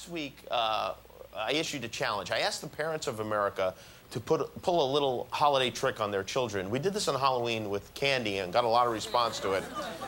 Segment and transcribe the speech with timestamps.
[0.00, 0.94] last week, uh,
[1.36, 2.30] I issued a challenge.
[2.30, 3.74] I asked the parents of America
[4.12, 6.70] to put, pull a little holiday trick on their children.
[6.70, 9.64] We did this on Halloween with candy and got a lot of response to it.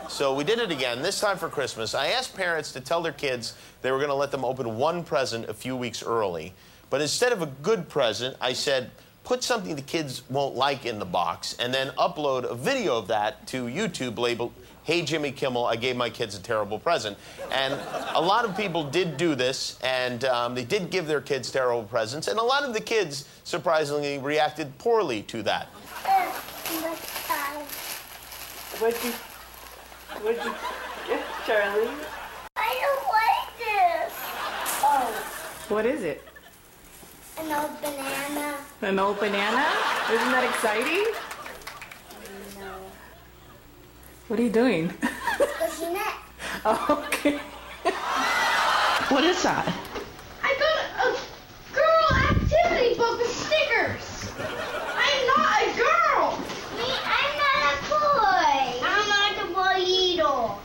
[0.09, 1.93] So we did it again, this time for Christmas.
[1.93, 5.03] I asked parents to tell their kids they were going to let them open one
[5.03, 6.53] present a few weeks early.
[6.89, 8.89] But instead of a good present, I said,
[9.23, 13.07] put something the kids won't like in the box and then upload a video of
[13.07, 14.53] that to YouTube labeled
[14.83, 17.17] Hey Jimmy Kimmel, I gave my kids a terrible present.
[17.51, 17.73] And
[18.15, 21.83] a lot of people did do this, and um, they did give their kids terrible
[21.83, 25.67] presents, and a lot of the kids, surprisingly, reacted poorly to that.
[28.77, 29.11] What'd you,
[30.21, 30.53] what'd you
[31.07, 31.87] get, Charlie?
[32.57, 34.13] I don't like this.
[34.83, 36.21] Oh, What is it?
[37.39, 38.57] an old banana.
[38.83, 39.65] An old banana?
[40.11, 41.05] Isn't that exciting?
[42.59, 42.73] No.
[44.27, 44.89] What are you doing?
[44.89, 46.13] Pushing it.
[46.65, 47.39] oh, okay.
[49.07, 49.73] What is that?
[50.43, 51.15] I got a
[51.73, 54.33] girl activity book with stickers.
[54.99, 56.43] I'm not a girl.
[56.75, 58.83] Me, I'm not a boy.
[58.83, 60.59] I'm not a boy either.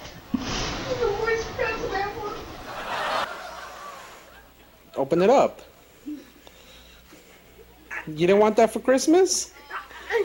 [0.98, 2.34] The worst present ever.
[4.96, 5.67] Open it up.
[8.16, 9.52] You didn't want that for Christmas?
[10.10, 10.24] You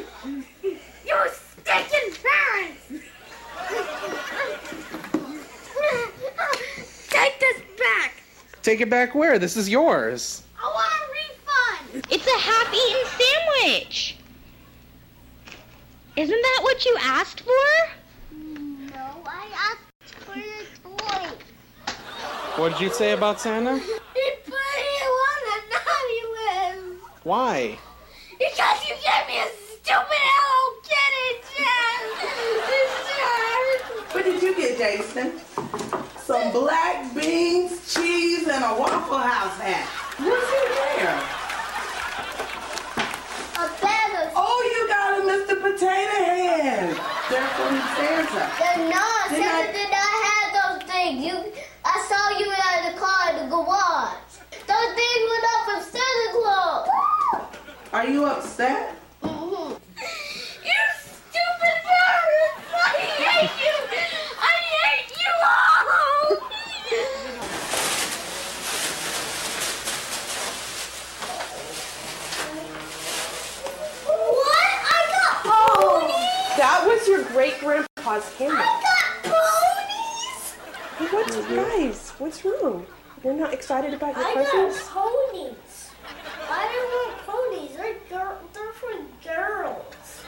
[1.04, 2.82] stinking parents!
[7.10, 8.14] Take this back!
[8.62, 9.38] Take it back where?
[9.38, 10.44] This is yours.
[10.58, 11.08] I want a
[11.92, 12.08] refund!
[12.10, 14.18] It's a half-eaten sandwich.
[16.16, 17.90] Isn't that what you asked for?
[18.32, 21.36] No, I asked for the toy.
[22.56, 23.78] What did you say about Santa?
[23.78, 24.00] He
[24.46, 26.24] put it on a naughty
[26.80, 27.13] list.
[27.24, 27.78] Why?
[28.38, 29.48] Because you gave me a
[29.80, 32.14] stupid Hello Kitty chest.
[34.14, 35.40] What did you get, Jason?
[36.20, 39.88] Some black beans, cheese, and a Waffle House hat.
[40.20, 40.68] What's in
[41.00, 41.20] there?
[43.56, 45.56] A bag of Oh, you got a Mr.
[45.62, 46.96] Potato Head.
[47.30, 48.44] They're from Santa.
[48.60, 51.16] The no, Did Santa I- did not have those things.
[51.24, 51.36] You,
[51.86, 54.20] I saw you in the car in the garage.
[54.68, 56.90] Those things were not from Santa Claus.
[58.04, 58.98] Are you upset?
[59.24, 59.80] Mhm.
[60.68, 62.68] You stupid parents!
[62.74, 63.76] I hate you!
[64.42, 66.44] I hate you all!
[74.06, 74.70] what?
[74.84, 76.58] I got ponies!
[76.58, 78.56] That was your great grandpa's hammer.
[78.60, 78.82] I
[79.24, 79.34] got
[81.00, 81.12] ponies!
[81.14, 82.10] What's guys?
[82.20, 82.86] What's wrong?
[83.24, 84.88] You're not excited about your I got presents?
[84.90, 85.92] ponies.
[86.50, 87.78] I don't want ponies.
[87.78, 88.92] They're, gir- they're for
[89.24, 90.24] girls.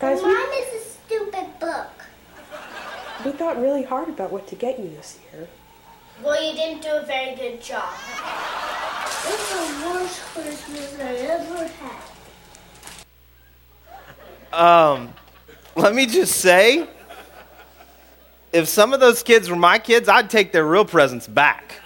[0.00, 1.92] Guys, we, Mine is a stupid book.
[3.24, 5.46] we thought really hard about what to get you this year.
[6.22, 7.92] Well, you didn't do a very good job.
[9.26, 11.68] It's the worst Christmas I ever
[14.50, 14.58] had.
[14.58, 15.12] Um,
[15.76, 16.88] let me just say,
[18.50, 21.82] if some of those kids were my kids, I'd take their real presents back.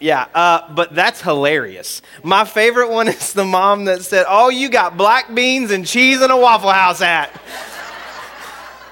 [0.00, 2.02] Yeah, uh, but that's hilarious.
[2.24, 6.20] My favorite one is the mom that said, "Oh, you got black beans and cheese
[6.20, 7.30] and a Waffle House hat."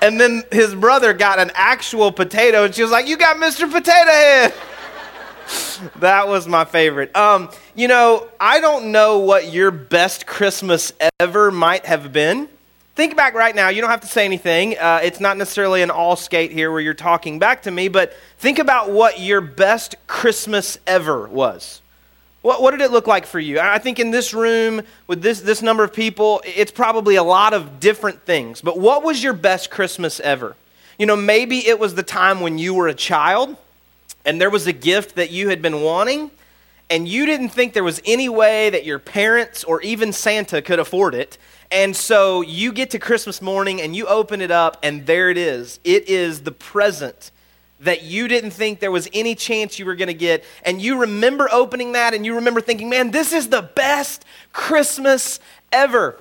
[0.04, 3.70] And then his brother got an actual potato, and she was like, "You got Mr.
[3.70, 4.54] Potato Head."
[6.00, 7.16] that was my favorite.
[7.16, 12.50] Um, you know, I don't know what your best Christmas ever might have been.
[12.94, 13.70] Think back right now.
[13.70, 14.76] You don't have to say anything.
[14.78, 18.12] Uh, it's not necessarily an all skate here where you're talking back to me, but
[18.38, 21.80] think about what your best Christmas ever was.
[22.44, 23.58] What, what did it look like for you?
[23.58, 27.54] I think in this room, with this, this number of people, it's probably a lot
[27.54, 28.60] of different things.
[28.60, 30.54] But what was your best Christmas ever?
[30.98, 33.56] You know, maybe it was the time when you were a child
[34.26, 36.30] and there was a gift that you had been wanting,
[36.90, 40.78] and you didn't think there was any way that your parents or even Santa could
[40.78, 41.38] afford it.
[41.70, 45.38] And so you get to Christmas morning and you open it up, and there it
[45.38, 45.80] is.
[45.82, 47.30] It is the present
[47.84, 50.44] that you didn't think there was any chance you were going to get.
[50.64, 55.40] And you remember opening that, and you remember thinking, man, this is the best Christmas
[55.72, 56.18] ever.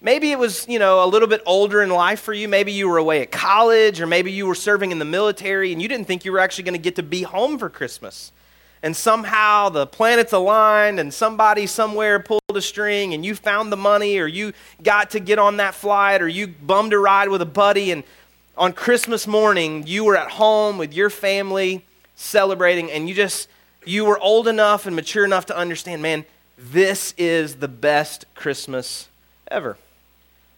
[0.00, 2.46] Maybe it was, you know, a little bit older in life for you.
[2.46, 5.82] Maybe you were away at college, or maybe you were serving in the military and
[5.82, 8.30] you didn't think you were actually going to get to be home for Christmas.
[8.80, 13.76] And somehow the planets aligned and somebody somewhere pulled a string and you found the
[13.76, 14.52] money or you
[14.84, 18.04] got to get on that flight or you bummed a ride with a buddy and
[18.58, 21.84] on Christmas morning you were at home with your family
[22.16, 23.48] celebrating and you just
[23.86, 26.24] you were old enough and mature enough to understand, man,
[26.58, 29.08] this is the best Christmas
[29.50, 29.78] ever.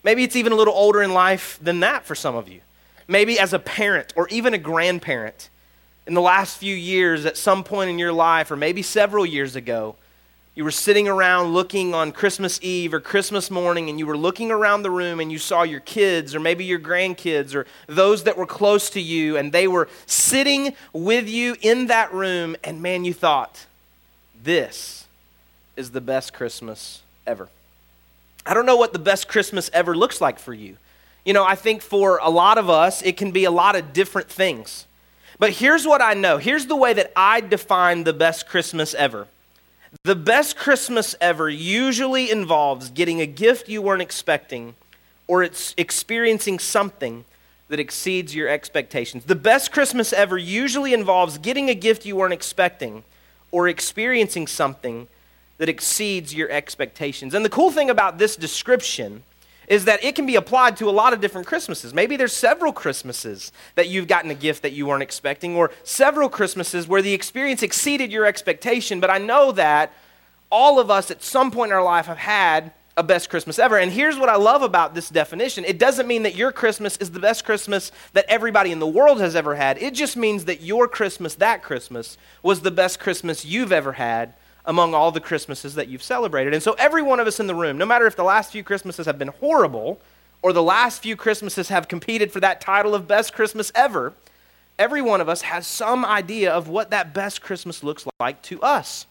[0.02, 2.62] Maybe it's even a little older in life than that for some of you.
[3.06, 5.50] Maybe as a parent or even a grandparent.
[6.06, 9.54] in the last few years, at some point in your life, or maybe several years
[9.54, 9.94] ago,
[10.54, 14.50] you were sitting around looking on Christmas Eve or Christmas morning, and you were looking
[14.50, 18.36] around the room and you saw your kids, or maybe your grandkids, or those that
[18.36, 23.04] were close to you, and they were sitting with you in that room, and man,
[23.04, 23.66] you thought,
[24.42, 25.06] this
[25.76, 27.48] is the best Christmas ever.
[28.44, 30.76] I don't know what the best Christmas ever looks like for you.
[31.24, 33.92] You know, I think for a lot of us, it can be a lot of
[33.92, 34.86] different things.
[35.38, 36.38] But here's what I know.
[36.38, 39.26] Here's the way that I define the best Christmas ever.
[40.04, 44.74] The best Christmas ever usually involves getting a gift you weren't expecting
[45.26, 47.24] or it's experiencing something
[47.68, 49.24] that exceeds your expectations.
[49.24, 53.04] The best Christmas ever usually involves getting a gift you weren't expecting
[53.50, 55.08] or experiencing something
[55.58, 57.34] that exceeds your expectations.
[57.34, 59.22] And the cool thing about this description
[59.70, 61.94] is that it can be applied to a lot of different Christmases.
[61.94, 66.28] Maybe there's several Christmases that you've gotten a gift that you weren't expecting, or several
[66.28, 68.98] Christmases where the experience exceeded your expectation.
[68.98, 69.92] But I know that
[70.50, 73.78] all of us at some point in our life have had a best Christmas ever.
[73.78, 77.12] And here's what I love about this definition it doesn't mean that your Christmas is
[77.12, 79.80] the best Christmas that everybody in the world has ever had.
[79.80, 84.34] It just means that your Christmas, that Christmas, was the best Christmas you've ever had
[84.70, 86.54] among all the Christmases that you've celebrated.
[86.54, 88.62] And so, every one of us in the room, no matter if the last few
[88.62, 90.00] Christmases have been horrible
[90.42, 94.12] or the last few Christmases have competed for that title of best Christmas ever,
[94.78, 98.62] every one of us has some idea of what that best Christmas looks like to
[98.62, 99.06] us.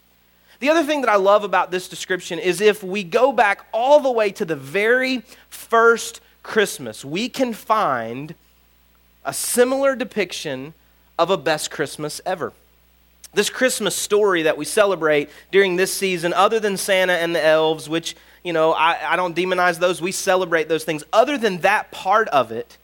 [0.62, 4.00] The other thing that I love about this description is if we go back all
[4.00, 8.34] the way to the very first Christmas, we can find
[9.26, 10.74] a similar depiction
[11.18, 12.54] of a best Christmas ever.
[13.34, 17.88] This Christmas story that we celebrate during this season, other than Santa and the elves,
[17.88, 21.04] which, you know, I, I don't demonize those, we celebrate those things.
[21.14, 22.78] Other than that part of it,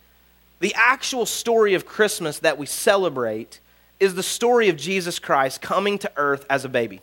[0.59, 3.59] the actual story of Christmas that we celebrate
[3.99, 7.01] is the story of Jesus Christ coming to earth as a baby.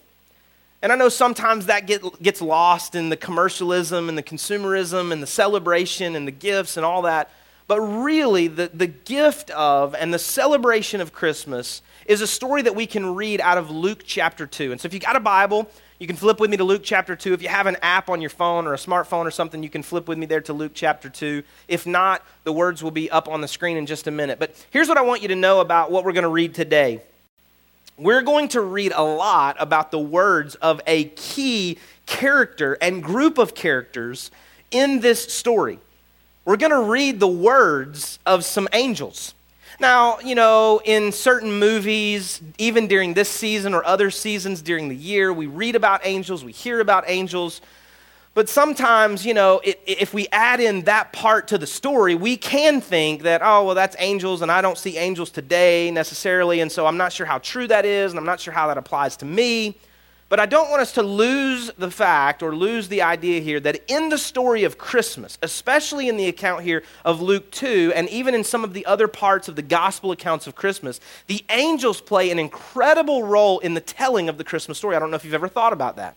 [0.82, 5.22] And I know sometimes that get, gets lost in the commercialism and the consumerism and
[5.22, 7.30] the celebration and the gifts and all that.
[7.72, 12.76] But really, the, the gift of and the celebration of Christmas is a story that
[12.76, 14.72] we can read out of Luke chapter 2.
[14.72, 17.16] And so if you've got a Bible, you can flip with me to Luke chapter
[17.16, 17.32] 2.
[17.32, 19.82] If you have an app on your phone or a smartphone or something, you can
[19.82, 21.42] flip with me there to Luke chapter 2.
[21.66, 24.38] If not, the words will be up on the screen in just a minute.
[24.38, 27.00] But here's what I want you to know about what we're going to read today.
[27.96, 33.38] We're going to read a lot about the words of a key character and group
[33.38, 34.30] of characters
[34.70, 35.78] in this story.
[36.44, 39.34] We're going to read the words of some angels.
[39.78, 44.96] Now, you know, in certain movies, even during this season or other seasons during the
[44.96, 47.60] year, we read about angels, we hear about angels.
[48.34, 52.80] But sometimes, you know, if we add in that part to the story, we can
[52.80, 56.86] think that, oh, well, that's angels, and I don't see angels today necessarily, and so
[56.86, 59.26] I'm not sure how true that is, and I'm not sure how that applies to
[59.26, 59.76] me.
[60.32, 63.82] But I don't want us to lose the fact or lose the idea here that
[63.86, 68.34] in the story of Christmas, especially in the account here of Luke 2, and even
[68.34, 72.30] in some of the other parts of the gospel accounts of Christmas, the angels play
[72.30, 74.96] an incredible role in the telling of the Christmas story.
[74.96, 76.16] I don't know if you've ever thought about that.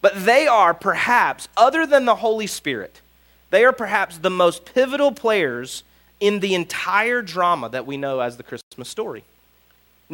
[0.00, 3.02] But they are perhaps, other than the Holy Spirit,
[3.50, 5.84] they are perhaps the most pivotal players
[6.18, 9.22] in the entire drama that we know as the Christmas story.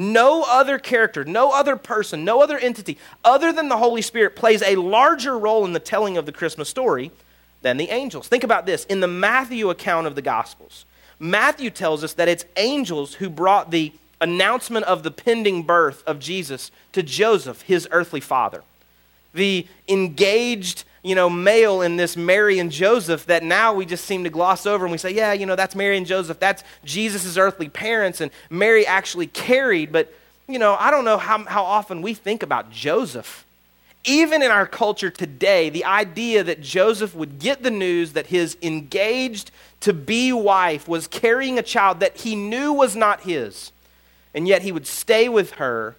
[0.01, 4.63] No other character, no other person, no other entity other than the Holy Spirit plays
[4.63, 7.13] a larger role in the telling of the Christmas story
[7.61, 8.27] than the angels.
[8.27, 8.87] Think about this.
[8.87, 10.87] In the Matthew account of the Gospels,
[11.19, 16.19] Matthew tells us that it's angels who brought the announcement of the pending birth of
[16.19, 18.63] Jesus to Joseph, his earthly father.
[19.35, 24.25] The engaged you know, male in this Mary and Joseph that now we just seem
[24.25, 26.39] to gloss over and we say, yeah, you know, that's Mary and Joseph.
[26.39, 28.21] That's Jesus' earthly parents.
[28.21, 29.93] And Mary actually carried.
[29.93, 30.13] But,
[30.47, 33.47] you know, I don't know how, how often we think about Joseph.
[34.05, 38.57] Even in our culture today, the idea that Joseph would get the news that his
[38.63, 43.73] engaged to be wife was carrying a child that he knew was not his,
[44.35, 45.97] and yet he would stay with her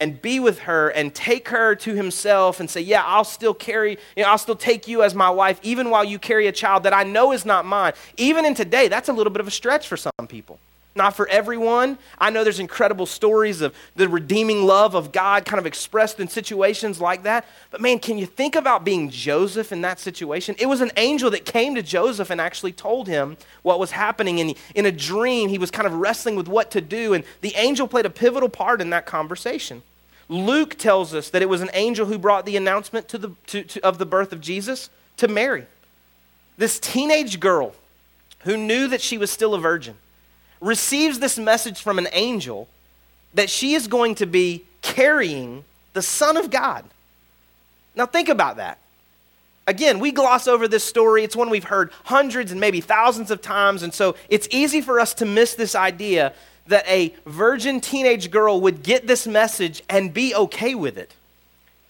[0.00, 3.98] and be with her and take her to himself and say, Yeah, I'll still carry,
[4.16, 6.84] you know, I'll still take you as my wife, even while you carry a child
[6.84, 7.92] that I know is not mine.
[8.16, 10.58] Even in today, that's a little bit of a stretch for some people.
[10.98, 11.96] Not for everyone.
[12.18, 16.26] I know there's incredible stories of the redeeming love of God kind of expressed in
[16.26, 17.46] situations like that.
[17.70, 20.56] But man, can you think about being Joseph in that situation?
[20.58, 24.40] It was an angel that came to Joseph and actually told him what was happening.
[24.40, 27.14] And in a dream, he was kind of wrestling with what to do.
[27.14, 29.82] And the angel played a pivotal part in that conversation.
[30.28, 33.62] Luke tells us that it was an angel who brought the announcement to the, to,
[33.62, 35.66] to, of the birth of Jesus to Mary.
[36.56, 37.76] This teenage girl
[38.40, 39.94] who knew that she was still a virgin
[40.60, 42.68] receives this message from an angel
[43.34, 46.84] that she is going to be carrying the Son of God.
[47.94, 48.78] Now, think about that.
[49.66, 51.24] Again, we gloss over this story.
[51.24, 54.98] It's one we've heard hundreds and maybe thousands of times, and so it's easy for
[54.98, 56.32] us to miss this idea
[56.68, 61.14] that a virgin teenage girl would get this message and be okay with it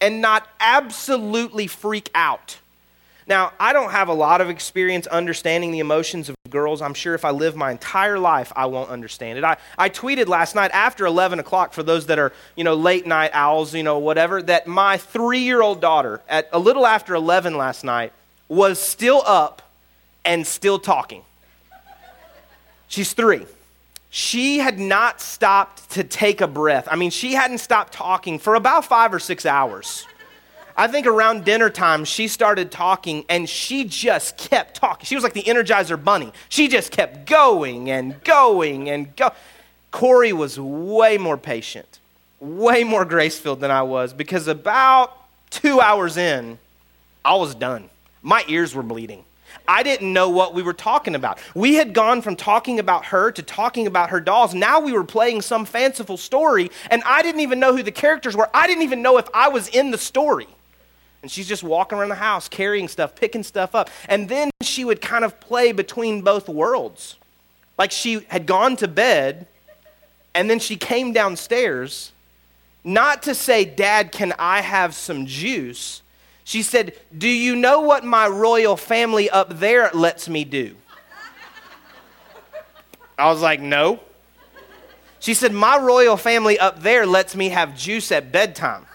[0.01, 2.57] and not absolutely freak out.
[3.27, 6.81] Now, I don't have a lot of experience understanding the emotions of girls.
[6.81, 9.43] I'm sure if I live my entire life, I won't understand it.
[9.43, 13.05] I, I tweeted last night after 11 o'clock for those that are, you know, late
[13.05, 17.15] night owls, you know, whatever, that my three year old daughter, at a little after
[17.15, 18.13] 11 last night,
[18.47, 19.61] was still up
[20.25, 21.23] and still talking.
[22.87, 23.45] She's three.
[24.09, 26.87] She had not stopped to take a breath.
[26.89, 30.07] I mean, she hadn't stopped talking for about five or six hours.
[30.79, 35.05] I think around dinner time, she started talking and she just kept talking.
[35.05, 36.31] She was like the Energizer Bunny.
[36.47, 39.31] She just kept going and going and go.
[39.91, 41.99] Corey was way more patient,
[42.39, 45.11] way more grace filled than I was because about
[45.49, 46.57] two hours in,
[47.25, 47.89] I was done.
[48.21, 49.25] My ears were bleeding.
[49.67, 51.39] I didn't know what we were talking about.
[51.53, 54.53] We had gone from talking about her to talking about her dolls.
[54.53, 58.37] Now we were playing some fanciful story, and I didn't even know who the characters
[58.37, 58.49] were.
[58.53, 60.47] I didn't even know if I was in the story.
[61.21, 63.89] And she's just walking around the house, carrying stuff, picking stuff up.
[64.07, 67.17] And then she would kind of play between both worlds.
[67.77, 69.47] Like she had gone to bed,
[70.33, 72.11] and then she came downstairs,
[72.83, 76.01] not to say, Dad, can I have some juice?
[76.43, 80.75] She said, Do you know what my royal family up there lets me do?
[83.17, 83.99] I was like, No.
[85.19, 88.85] She said, My royal family up there lets me have juice at bedtime.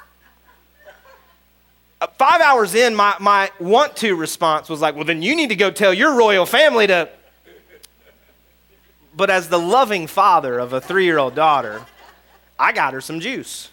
[2.00, 5.48] Uh, five hours in, my, my want to response was like, Well, then you need
[5.48, 7.08] to go tell your royal family to.
[9.16, 11.84] But as the loving father of a three year old daughter,
[12.58, 13.70] I got her some juice.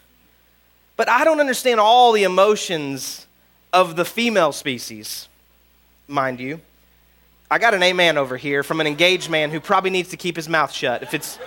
[0.98, 3.26] But I don't understand all the emotions
[3.74, 5.28] of the female species,
[6.08, 6.62] mind you.
[7.50, 10.36] I got an amen over here from an engaged man who probably needs to keep
[10.36, 11.04] his mouth shut.
[11.04, 11.40] If it's,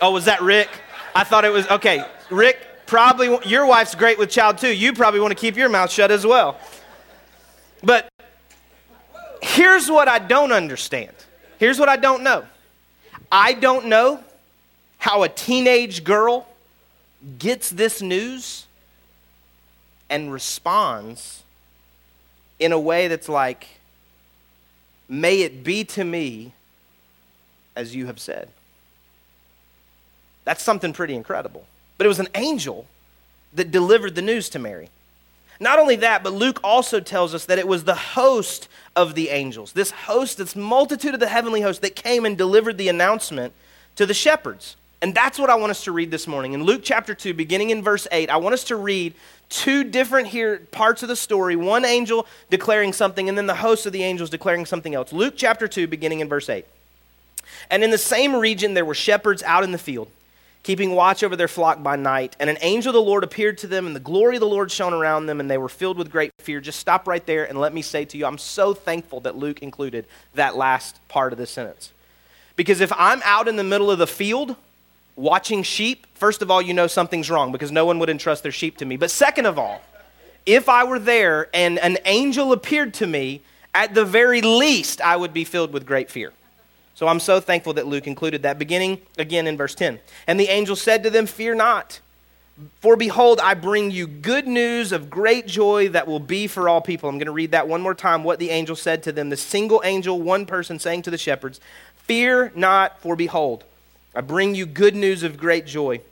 [0.00, 0.68] oh, was that Rick?
[1.14, 4.72] I thought it was, okay, Rick, probably, your wife's great with child too.
[4.72, 6.58] You probably want to keep your mouth shut as well.
[7.82, 8.08] But
[9.42, 11.12] here's what I don't understand.
[11.58, 12.44] Here's what I don't know.
[13.30, 14.22] I don't know
[14.98, 16.46] how a teenage girl
[17.38, 18.66] gets this news
[20.10, 21.42] and responds
[22.58, 23.66] in a way that's like,
[25.08, 26.52] May it be to me
[27.76, 28.48] as you have said.
[30.44, 31.66] That's something pretty incredible.
[32.02, 32.86] But it was an angel
[33.52, 34.90] that delivered the news to Mary.
[35.60, 38.66] Not only that, but Luke also tells us that it was the host
[38.96, 42.76] of the angels, this host, this multitude of the heavenly host that came and delivered
[42.76, 43.52] the announcement
[43.94, 44.74] to the shepherds.
[45.00, 46.54] And that's what I want us to read this morning.
[46.54, 49.14] In Luke chapter 2, beginning in verse 8, I want us to read
[49.48, 53.86] two different here parts of the story one angel declaring something, and then the host
[53.86, 55.12] of the angels declaring something else.
[55.12, 56.66] Luke chapter 2, beginning in verse 8.
[57.70, 60.08] And in the same region, there were shepherds out in the field,
[60.62, 62.36] keeping watch over their flock by night.
[62.38, 64.70] And an angel of the Lord appeared to them, and the glory of the Lord
[64.70, 66.60] shone around them, and they were filled with great fear.
[66.60, 69.62] Just stop right there and let me say to you, I'm so thankful that Luke
[69.62, 71.92] included that last part of the sentence.
[72.54, 74.56] Because if I'm out in the middle of the field,
[75.16, 78.52] watching sheep, first of all, you know something's wrong because no one would entrust their
[78.52, 78.96] sheep to me.
[78.96, 79.82] But second of all,
[80.46, 83.40] if I were there and an angel appeared to me,
[83.74, 86.32] at the very least, I would be filled with great fear.
[86.94, 89.98] So I'm so thankful that Luke included that, beginning again in verse 10.
[90.26, 92.00] And the angel said to them, Fear not,
[92.80, 96.80] for behold, I bring you good news of great joy that will be for all
[96.80, 97.08] people.
[97.08, 99.30] I'm going to read that one more time what the angel said to them.
[99.30, 101.60] The single angel, one person, saying to the shepherds,
[101.96, 103.64] Fear not, for behold,
[104.14, 106.02] I bring you good news of great joy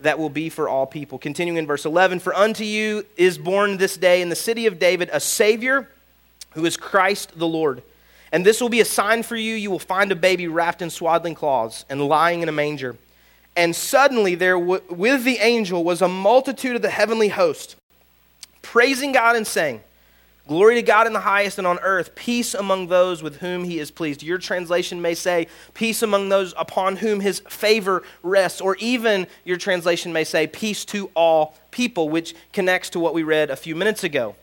[0.00, 1.18] that will be for all people.
[1.18, 4.78] Continuing in verse 11 For unto you is born this day in the city of
[4.78, 5.88] David a Savior
[6.54, 7.82] who is Christ the Lord.
[8.34, 9.54] And this will be a sign for you.
[9.54, 12.96] You will find a baby wrapped in swaddling cloths and lying in a manger.
[13.54, 17.76] And suddenly there w- with the angel was a multitude of the heavenly host,
[18.60, 19.84] praising God and saying,
[20.48, 23.78] Glory to God in the highest and on earth, peace among those with whom he
[23.78, 24.20] is pleased.
[24.20, 28.60] Your translation may say, peace among those upon whom his favor rests.
[28.60, 33.22] Or even your translation may say, peace to all people, which connects to what we
[33.22, 34.34] read a few minutes ago.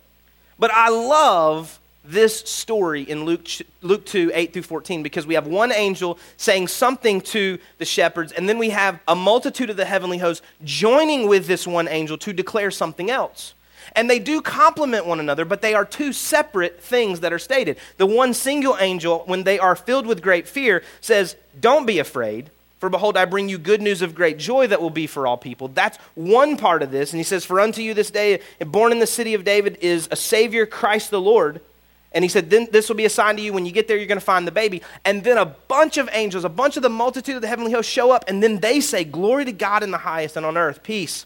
[0.57, 3.47] But I love this story in Luke,
[3.81, 8.31] Luke 2, 8 through 14, because we have one angel saying something to the shepherds,
[8.31, 12.17] and then we have a multitude of the heavenly hosts joining with this one angel
[12.19, 13.53] to declare something else.
[13.93, 17.77] And they do complement one another, but they are two separate things that are stated.
[17.97, 22.51] The one single angel, when they are filled with great fear, says, Don't be afraid,
[22.77, 25.37] For behold, I bring you good news of great joy that will be for all
[25.37, 25.67] people.
[25.67, 27.11] That's one part of this.
[27.11, 30.07] And he says, For unto you this day, born in the city of David, is
[30.09, 31.61] a Savior, Christ the Lord.
[32.13, 33.53] And he said, Then this will be a sign to you.
[33.53, 34.81] When you get there, you're going to find the baby.
[35.05, 37.91] And then a bunch of angels, a bunch of the multitude of the heavenly hosts
[37.91, 38.25] show up.
[38.27, 41.25] And then they say, Glory to God in the highest, and on earth, peace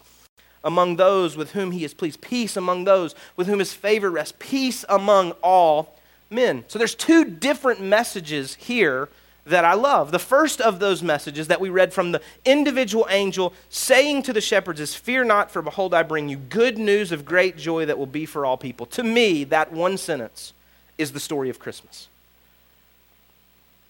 [0.62, 2.20] among those with whom he is pleased.
[2.20, 4.34] Peace among those with whom his favor rests.
[4.38, 5.96] Peace among all
[6.28, 6.64] men.
[6.68, 9.08] So there's two different messages here
[9.46, 10.10] that I love.
[10.10, 14.40] The first of those messages that we read from the individual angel saying to the
[14.40, 17.98] shepherds is, Fear not, for behold, I bring you good news of great joy that
[17.98, 18.86] will be for all people.
[18.86, 20.52] To me, that one sentence
[20.98, 22.08] is the story of Christmas.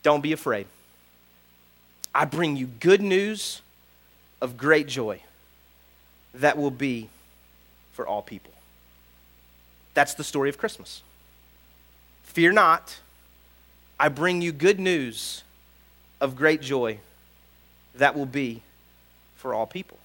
[0.03, 0.67] Don't be afraid.
[2.15, 3.61] I bring you good news
[4.41, 5.21] of great joy
[6.35, 7.09] that will be
[7.93, 8.53] for all people.
[9.95, 11.03] That's the story of Christmas.
[12.25, 12.99] Fear not,
[13.99, 15.43] I bring you good news
[16.21, 16.99] of great joy
[17.95, 18.63] that will be
[19.37, 19.99] for all people.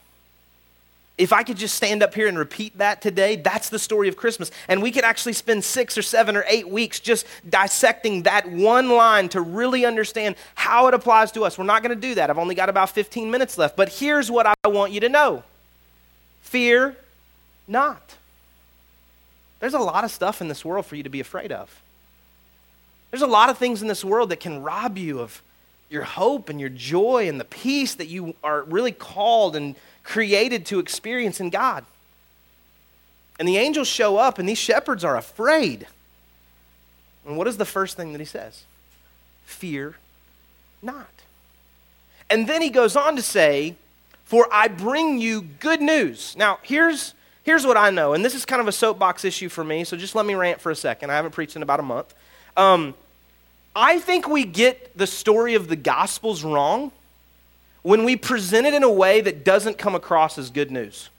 [1.22, 4.18] If I could just stand up here and repeat that today, that's the story of
[4.18, 4.50] Christmas.
[4.68, 8.90] And we could actually spend six or seven or eight weeks just dissecting that one
[8.90, 11.60] line to really understand how it applies to us.
[11.60, 12.32] We're not going to do that.
[12.32, 13.78] I've only got about 15 minutes left.
[13.78, 15.44] But here's what I want you to know
[16.42, 16.98] fear
[17.68, 18.16] not.
[19.60, 21.84] There's a lot of stuff in this world for you to be afraid of.
[23.12, 25.44] There's a lot of things in this world that can rob you of
[25.92, 30.66] your hope and your joy and the peace that you are really called and created
[30.68, 31.86] to experience in God.
[33.38, 35.88] And the angels show up, and these shepherds are afraid.
[37.26, 38.64] And what is the first thing that he says?
[39.46, 39.96] Fear
[40.82, 41.10] not.
[42.30, 43.76] And then he goes on to say,
[44.24, 46.36] For I bring you good news.
[46.38, 49.64] Now, here's, here's what I know, and this is kind of a soapbox issue for
[49.64, 51.12] me, so just let me rant for a second.
[51.12, 52.14] I haven't preached in about a month.
[52.56, 52.94] Um,
[53.76, 56.92] I think we get the story of the Gospels wrong
[57.84, 61.10] when we present it in a way that doesn't come across as good news.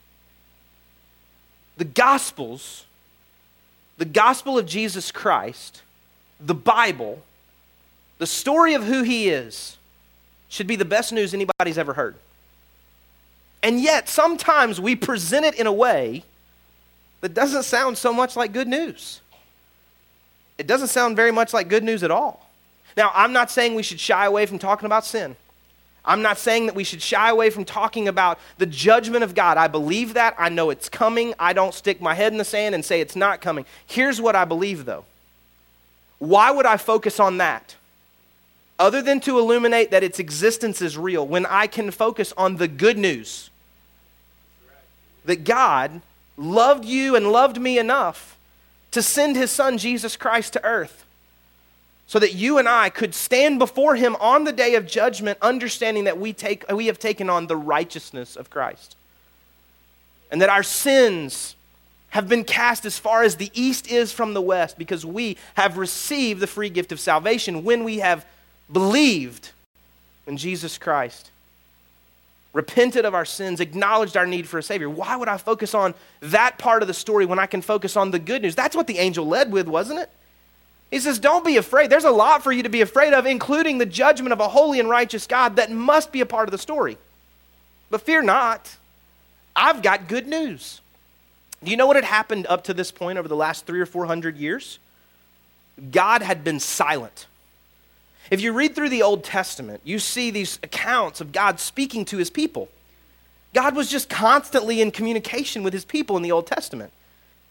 [1.77, 2.85] The Gospels,
[3.97, 5.81] the gospel of Jesus Christ,
[6.39, 7.21] the Bible,
[8.17, 9.77] the story of who he is,
[10.49, 12.15] should be the best news anybody's ever heard.
[13.63, 16.23] And yet, sometimes we present it in a way
[17.21, 19.21] that doesn't sound so much like good news.
[20.57, 22.42] It doesn't sound very much like good news at all.
[22.95, 25.35] Now, I'm not saying we should shy away from talking about sin.
[26.05, 29.57] I'm not saying that we should shy away from talking about the judgment of God.
[29.57, 30.35] I believe that.
[30.37, 31.33] I know it's coming.
[31.39, 33.65] I don't stick my head in the sand and say it's not coming.
[33.85, 35.05] Here's what I believe, though.
[36.19, 37.75] Why would I focus on that?
[38.77, 42.67] Other than to illuminate that its existence is real, when I can focus on the
[42.67, 43.49] good news
[45.23, 46.01] that God
[46.35, 48.37] loved you and loved me enough
[48.91, 51.02] to send his son Jesus Christ to earth
[52.07, 56.03] so that you and I could stand before him on the day of judgment, understanding
[56.03, 58.95] that we, take, we have taken on the righteousness of Christ.
[60.31, 61.55] And that our sins
[62.09, 65.77] have been cast as far as the east is from the west because we have
[65.77, 68.25] received the free gift of salvation when we have
[68.71, 69.51] believed
[70.27, 71.31] in Jesus Christ,
[72.53, 74.89] repented of our sins, acknowledged our need for a Savior.
[74.89, 78.11] Why would I focus on that part of the story when I can focus on
[78.11, 78.55] the good news?
[78.55, 80.09] That's what the angel led with, wasn't it?
[80.91, 81.89] He says, Don't be afraid.
[81.89, 84.79] There's a lot for you to be afraid of, including the judgment of a holy
[84.79, 86.97] and righteous God that must be a part of the story.
[87.89, 88.75] But fear not,
[89.55, 90.81] I've got good news.
[91.63, 93.85] Do you know what had happened up to this point over the last three or
[93.85, 94.79] four hundred years?
[95.91, 97.27] God had been silent.
[98.29, 102.17] If you read through the Old Testament, you see these accounts of God speaking to
[102.17, 102.69] his people.
[103.53, 106.91] God was just constantly in communication with his people in the Old Testament.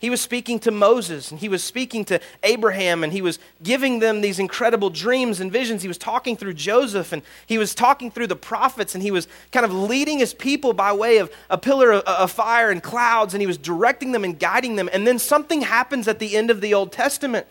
[0.03, 4.01] He was speaking to Moses and he was speaking to Abraham and he was giving
[4.01, 5.81] them these incredible dreams and visions.
[5.81, 9.29] He was talking through Joseph and he was talking through the prophets and he was
[9.53, 13.41] kind of leading his people by way of a pillar of, fire and clouds and
[13.41, 14.91] he was directing them and guiding them.
[14.93, 17.47] And then something happens at the end of the Old Testament.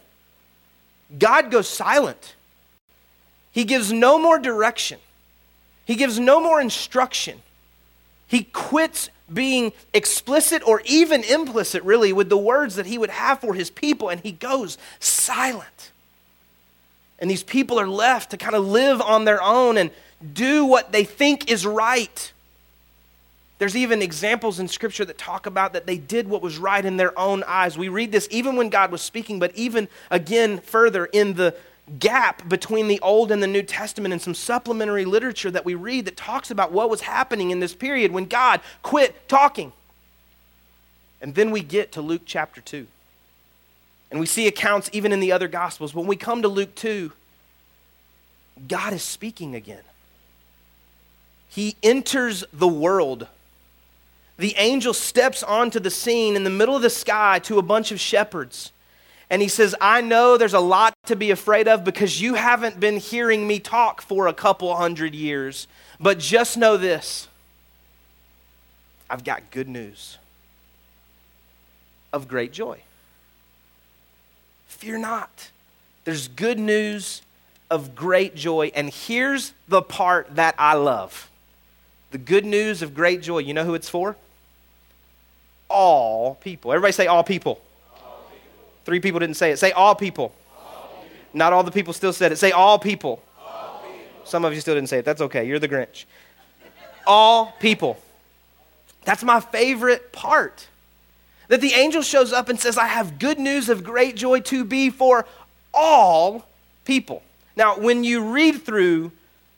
[1.17, 2.35] God goes silent.
[3.53, 4.99] He gives no more direction.
[5.85, 7.41] He gives no more instruction.
[8.27, 13.39] He quits being explicit or even implicit, really, with the words that he would have
[13.39, 15.91] for his people, and he goes silent.
[17.19, 19.91] And these people are left to kind of live on their own and
[20.33, 22.33] do what they think is right.
[23.59, 26.97] There's even examples in Scripture that talk about that they did what was right in
[26.97, 27.77] their own eyes.
[27.77, 31.55] We read this even when God was speaking, but even again further in the
[31.99, 36.05] gap between the Old and the New Testament and some supplementary literature that we read
[36.05, 39.73] that talks about what was happening in this period when God quit talking.
[41.21, 42.87] And then we get to Luke chapter 2.
[44.09, 45.93] And we see accounts even in the other Gospels.
[45.93, 47.11] When we come to Luke 2,
[48.67, 49.83] God is speaking again.
[51.49, 53.27] he enters the world.
[54.37, 57.91] The angel steps onto the scene in the middle of the sky to a bunch
[57.91, 58.71] of shepherds.
[59.31, 62.81] And he says, I know there's a lot to be afraid of because you haven't
[62.81, 65.67] been hearing me talk for a couple hundred years.
[66.01, 67.29] But just know this
[69.09, 70.17] I've got good news
[72.11, 72.81] of great joy.
[74.67, 75.49] Fear not.
[76.03, 77.21] There's good news
[77.69, 78.71] of great joy.
[78.75, 81.29] And here's the part that I love
[82.11, 83.37] the good news of great joy.
[83.37, 84.17] You know who it's for?
[85.69, 86.73] All people.
[86.73, 87.61] Everybody say all people.
[88.85, 89.57] Three people didn't say it.
[89.57, 90.33] Say all people.
[90.57, 91.17] all people.
[91.33, 92.37] Not all the people still said it.
[92.37, 93.21] Say all people.
[93.39, 94.25] all people.
[94.25, 95.05] Some of you still didn't say it.
[95.05, 95.45] That's okay.
[95.45, 96.05] You're the Grinch.
[97.05, 97.97] all people.
[99.03, 100.67] That's my favorite part.
[101.47, 104.63] That the angel shows up and says, I have good news of great joy to
[104.63, 105.25] be for
[105.73, 106.45] all
[106.85, 107.23] people.
[107.55, 109.11] Now, when you read through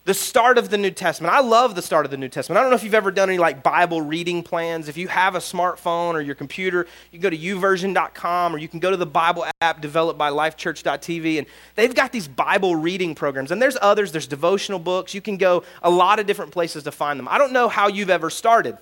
[0.06, 2.58] the start of the New Testament, I love the start of the New Testament.
[2.58, 4.90] I don't know if you've ever done any like Bible reading plans.
[4.90, 8.68] If you have a smartphone or your computer, you can go to youversion.com or you
[8.68, 13.16] can go to the Bible app developed by lifechurch.tv and they've got these Bible reading
[13.16, 13.52] programs.
[13.52, 15.14] And there's others, there's devotional books.
[15.14, 17.30] You can go a lot of different places to find them.
[17.30, 18.78] I don't know how you've ever started,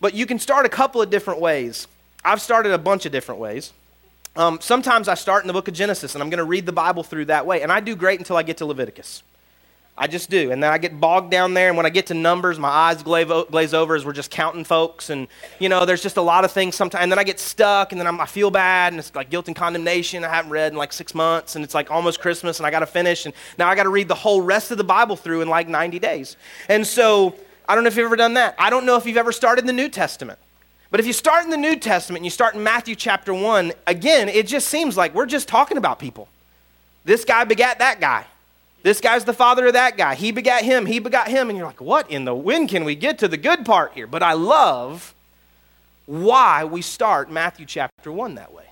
[0.00, 1.88] but you can start a couple of different ways.
[2.22, 3.72] I've started a bunch of different ways.
[4.36, 6.72] Um, sometimes I start in the book of Genesis and I'm going to read the
[6.72, 7.62] Bible through that way.
[7.62, 9.22] And I do great until I get to Leviticus.
[10.00, 10.50] I just do.
[10.50, 11.68] And then I get bogged down there.
[11.68, 15.10] And when I get to Numbers, my eyes glaze over as we're just counting folks.
[15.10, 17.02] And, you know, there's just a lot of things sometimes.
[17.02, 18.94] And then I get stuck and then I'm, i feel bad.
[18.94, 20.24] And it's like guilt and condemnation.
[20.24, 21.54] I haven't read in like six months.
[21.54, 23.26] And it's like almost Christmas and I got to finish.
[23.26, 25.68] And now I got to read the whole rest of the Bible through in like
[25.68, 26.38] 90 days.
[26.70, 27.34] And so
[27.68, 28.54] I don't know if you've ever done that.
[28.58, 30.38] I don't know if you've ever started the New Testament.
[30.90, 33.74] But if you start in the New Testament and you start in Matthew chapter 1,
[33.86, 36.26] again, it just seems like we're just talking about people.
[37.04, 38.24] This guy begat that guy.
[38.82, 40.14] This guy's the father of that guy.
[40.14, 40.86] He begat him.
[40.86, 41.48] He begot him.
[41.48, 44.06] And you're like, what in the when can we get to the good part here?
[44.06, 45.14] But I love
[46.06, 48.64] why we start Matthew chapter 1 that way.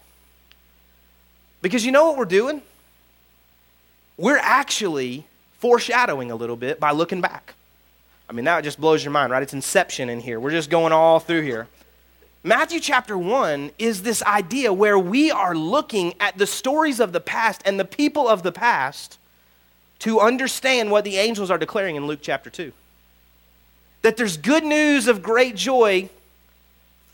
[1.61, 2.62] Because you know what we're doing?
[4.16, 5.27] We're actually
[5.59, 7.55] foreshadowing a little bit by looking back.
[8.29, 9.42] I mean, that just blows your mind, right?
[9.42, 10.40] It's inception in here.
[10.40, 11.68] We're just going all through here.
[12.44, 17.21] Matthew chapter 1 is this idea where we are looking at the stories of the
[17.21, 19.17] past and the people of the past
[20.00, 22.72] to understand what the angels are declaring in Luke chapter 2.
[24.02, 26.08] That there's good news of great joy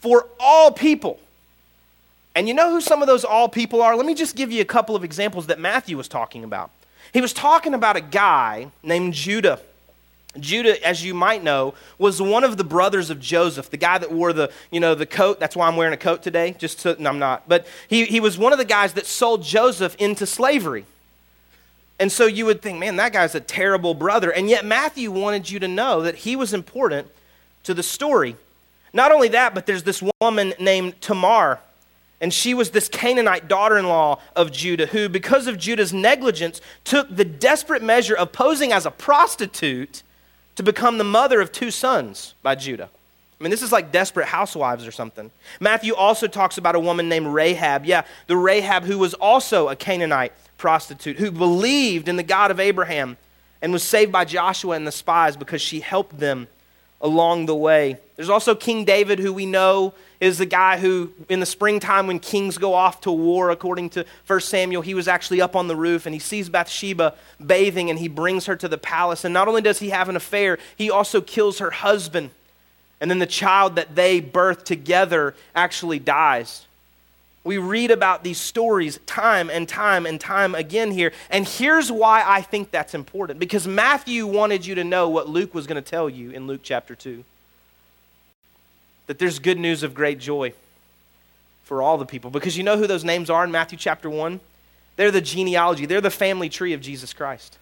[0.01, 1.18] for all people.
[2.35, 3.97] And you know who some of those all people are?
[3.97, 6.70] Let me just give you a couple of examples that Matthew was talking about.
[7.12, 9.61] He was talking about a guy named Judah.
[10.38, 14.11] Judah, as you might know, was one of the brothers of Joseph, the guy that
[14.11, 15.38] wore the, you know, the coat.
[15.38, 16.57] That's why I'm wearing a coat today.
[16.59, 17.49] Just to, no, I'm not.
[17.49, 20.87] But he, he was one of the guys that sold Joseph into slavery.
[21.99, 24.31] And so you would think, man, that guy's a terrible brother.
[24.31, 27.09] And yet Matthew wanted you to know that he was important
[27.65, 28.37] to the story.
[28.93, 31.61] Not only that, but there's this woman named Tamar.
[32.21, 36.61] And she was this Canaanite daughter in law of Judah, who, because of Judah's negligence,
[36.85, 40.03] took the desperate measure of posing as a prostitute
[40.57, 42.89] to become the mother of two sons by Judah.
[43.39, 45.31] I mean, this is like desperate housewives or something.
[45.61, 47.85] Matthew also talks about a woman named Rahab.
[47.85, 52.61] Yeah, the Rahab who was also a Canaanite prostitute, who believed in the God of
[52.61, 53.17] Abraham
[53.62, 56.49] and was saved by Joshua and the spies because she helped them
[57.01, 57.99] along the way.
[58.17, 62.19] There's also King David, who we know is the guy who, in the springtime, when
[62.19, 65.77] kings go off to war, according to 1 Samuel, he was actually up on the
[65.77, 67.14] roof and he sees Bathsheba
[67.45, 69.25] bathing and he brings her to the palace.
[69.25, 72.31] And not only does he have an affair, he also kills her husband.
[73.01, 76.64] And then the child that they birth together actually dies.
[77.45, 81.13] We read about these stories time and time and time again here.
[81.29, 85.55] And here's why I think that's important because Matthew wanted you to know what Luke
[85.55, 87.23] was going to tell you in Luke chapter 2
[89.07, 90.55] that there's good news of great joy
[91.65, 92.31] for all the people.
[92.31, 94.41] Because you know who those names are in Matthew chapter 1?
[94.97, 97.59] They're the genealogy, they're the family tree of Jesus Christ.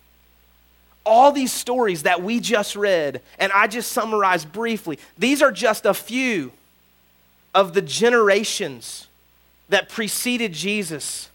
[1.04, 5.84] All these stories that we just read, and I just summarized briefly, these are just
[5.84, 6.52] a few
[7.52, 9.08] of the generations
[9.72, 11.30] that preceded Jesus,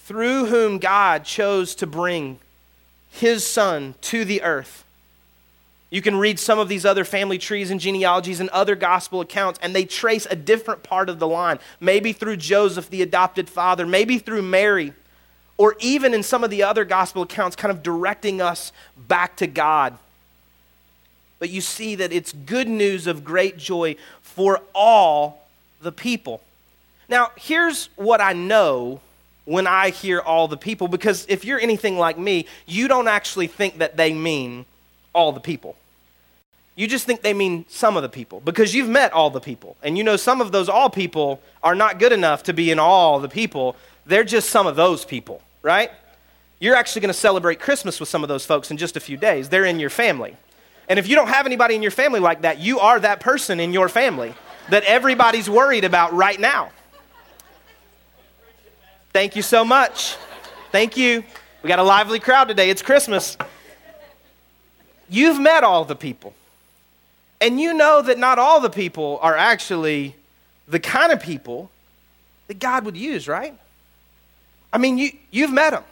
[0.00, 2.38] through whom God chose to bring
[3.10, 4.84] his son to the earth.
[5.90, 9.58] You can read some of these other family trees and genealogies and other gospel accounts,
[9.62, 11.58] and they trace a different part of the line.
[11.80, 14.94] Maybe through Joseph, the adopted father, maybe through Mary,
[15.58, 19.46] or even in some of the other gospel accounts, kind of directing us back to
[19.46, 19.98] God.
[21.38, 25.46] But you see that it's good news of great joy for all
[25.82, 26.40] the people.
[27.08, 29.00] Now, here's what I know
[29.44, 33.46] when I hear all the people, because if you're anything like me, you don't actually
[33.46, 34.66] think that they mean
[35.14, 35.74] all the people.
[36.76, 39.76] You just think they mean some of the people because you've met all the people.
[39.82, 42.78] And you know some of those all people are not good enough to be in
[42.78, 43.74] all the people.
[44.06, 45.90] They're just some of those people, right?
[46.60, 49.16] You're actually going to celebrate Christmas with some of those folks in just a few
[49.16, 49.48] days.
[49.48, 50.36] They're in your family.
[50.88, 53.60] And if you don't have anybody in your family like that, you are that person
[53.60, 54.34] in your family
[54.70, 56.70] that everybody's worried about right now.
[59.12, 60.16] Thank you so much.
[60.70, 61.24] Thank you.
[61.62, 62.70] We got a lively crowd today.
[62.70, 63.36] It's Christmas.
[65.08, 66.34] You've met all the people.
[67.40, 70.14] And you know that not all the people are actually
[70.66, 71.70] the kind of people
[72.48, 73.58] that God would use, right?
[74.72, 75.84] I mean, you, you've met them.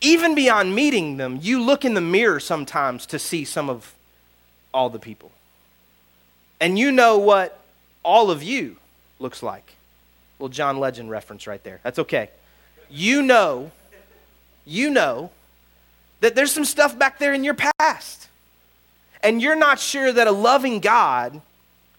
[0.00, 3.94] Even beyond meeting them, you look in the mirror sometimes to see some of
[4.72, 5.32] all the people.
[6.60, 7.58] And you know what
[8.04, 8.76] all of you
[9.18, 9.74] looks like.
[10.38, 11.80] Little John Legend reference right there.
[11.82, 12.30] That's okay.
[12.88, 13.70] You know,
[14.64, 15.30] you know
[16.20, 18.28] that there's some stuff back there in your past.
[19.22, 21.40] And you're not sure that a loving God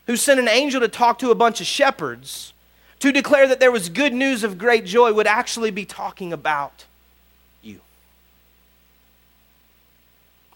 [0.07, 2.53] who sent an angel to talk to a bunch of shepherds
[2.99, 6.85] to declare that there was good news of great joy would actually be talking about
[7.61, 7.79] you.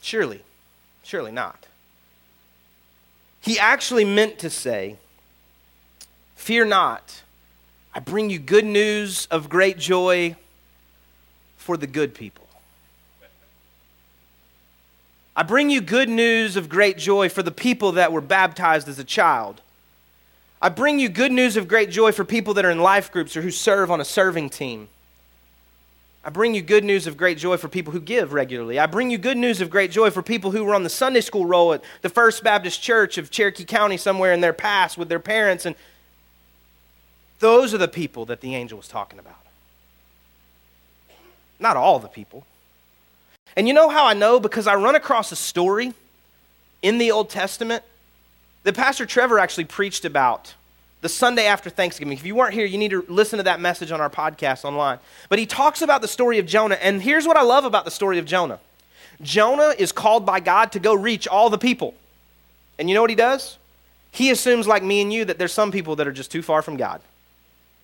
[0.02, 0.41] Surely,
[1.04, 1.67] surely not.
[3.41, 4.98] He actually meant to say,
[6.36, 7.22] Fear not,
[7.95, 10.36] I bring you good news of great joy
[11.58, 12.45] for the good people.
[15.36, 18.99] I bring you good news of great joy for the people that were baptized as
[18.99, 19.62] a child.
[20.62, 23.36] I bring you good news of great joy for people that are in life groups
[23.36, 24.89] or who serve on a serving team.
[26.23, 28.79] I bring you good news of great joy for people who give regularly.
[28.79, 31.19] I bring you good news of great joy for people who were on the Sunday
[31.19, 35.10] school roll at the First Baptist Church of Cherokee County somewhere in their past with
[35.10, 35.65] their parents.
[35.65, 35.75] And
[37.43, 39.36] those are the people that the angel was talking about.
[41.60, 42.45] Not all the people.
[43.58, 44.39] And you know how I know?
[44.39, 45.93] Because I run across a story
[46.82, 47.84] in the Old Testament
[48.63, 50.53] that Pastor Trevor actually preached about
[51.01, 52.13] the Sunday after Thanksgiving.
[52.13, 54.99] If you weren't here, you need to listen to that message on our podcast online.
[55.27, 57.91] But he talks about the story of Jonah, and here's what I love about the
[57.91, 58.62] story of Jonah
[59.21, 61.93] Jonah is called by God to go reach all the people.
[62.79, 63.58] And you know what he does?
[64.12, 66.62] He assumes, like me and you, that there's some people that are just too far
[66.62, 67.01] from God.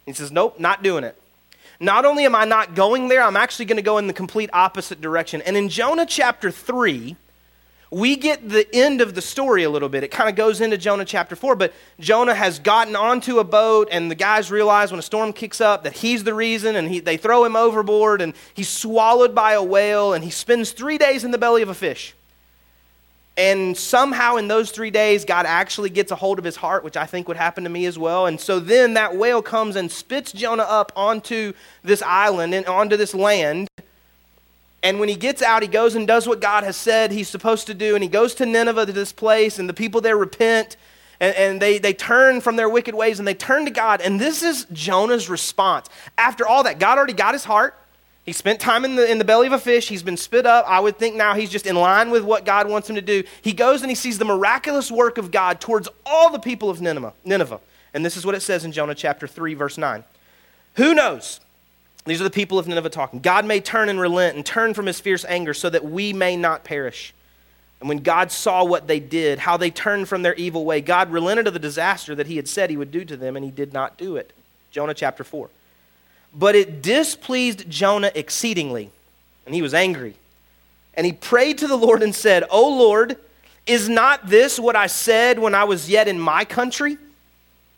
[0.10, 1.15] He says, Nope, not doing it.
[1.80, 4.50] Not only am I not going there, I'm actually going to go in the complete
[4.52, 5.41] opposite direction.
[5.43, 7.15] And in Jonah chapter 3,
[7.91, 10.04] we get the end of the story a little bit.
[10.04, 13.88] It kind of goes into Jonah chapter 4, but Jonah has gotten onto a boat,
[13.91, 17.00] and the guys realize when a storm kicks up that he's the reason, and he,
[17.00, 21.24] they throw him overboard, and he's swallowed by a whale, and he spends three days
[21.24, 22.13] in the belly of a fish.
[23.38, 26.98] And somehow in those three days, God actually gets a hold of his heart, which
[26.98, 28.26] I think would happen to me as well.
[28.26, 32.98] And so then that whale comes and spits Jonah up onto this island and onto
[32.98, 33.70] this land.
[34.84, 37.68] And when he gets out, he goes and does what God has said he's supposed
[37.68, 37.96] to do.
[37.96, 40.78] And he goes to Nineveh, to this place, and the people there repent.
[41.22, 44.00] And, and, they, they turn from their wicked ways and they turn to God.
[44.00, 45.89] And this is Jonah's response.
[46.18, 47.76] After all that, God already got his heart.
[48.26, 49.90] He spent time in the, in the belly of a fish.
[49.90, 50.66] He's been spit up.
[50.68, 53.24] I would think now he's just in line with what God wants him to do.
[53.42, 56.82] He goes and he sees the miraculous work of God towards all the people of
[56.82, 57.14] Nineveh.
[57.26, 57.60] Nineveh.
[57.94, 60.04] And this is what it says in Jonah chapter 3, verse 9.
[60.76, 61.40] Who knows?
[62.06, 63.20] These are the people of Nineveh talking.
[63.20, 66.36] God may turn and relent and turn from his fierce anger so that we may
[66.36, 67.14] not perish.
[67.80, 71.12] And when God saw what they did, how they turned from their evil way, God
[71.12, 73.52] relented of the disaster that he had said he would do to them, and he
[73.52, 74.34] did not do it.
[74.72, 75.50] Jonah chapter 4.
[76.34, 78.92] But it displeased Jonah exceedingly,
[79.46, 80.15] and he was angry.
[80.94, 83.18] And he prayed to the Lord and said, O Lord,
[83.65, 86.98] is not this what I said when I was yet in my country?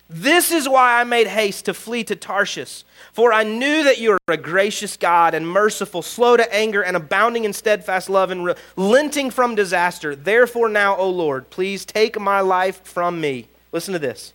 [0.10, 2.84] This is why I made haste to flee to Tarshish.
[3.14, 6.98] For I knew that you are a gracious God and merciful, slow to anger, and
[6.98, 10.16] abounding in steadfast love, and relenting from disaster.
[10.16, 13.48] Therefore, now, O Lord, please take my life from me.
[13.72, 14.34] Listen to this.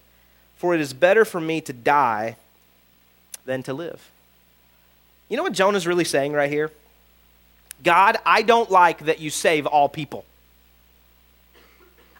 [0.57, 2.37] For it is better for me to die
[3.46, 4.11] than to live.
[5.28, 6.70] You know what Jonah's really saying right here?
[7.82, 10.24] God, I don't like that you save all people.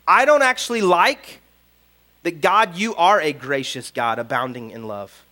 [0.07, 1.41] I don't actually like
[2.23, 5.25] that God, you are a gracious God, abounding in love.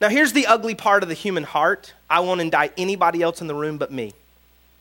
[0.00, 1.94] Now, here's the ugly part of the human heart.
[2.10, 4.14] I won't indict anybody else in the room but me.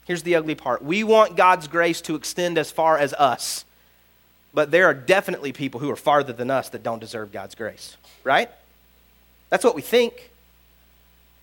[0.06, 0.84] Here's the ugly part.
[0.84, 3.66] We want God's grace to extend as far as us,
[4.54, 7.98] but there are definitely people who are farther than us that don't deserve God's grace,
[8.24, 8.50] right?
[9.50, 10.31] That's what we think.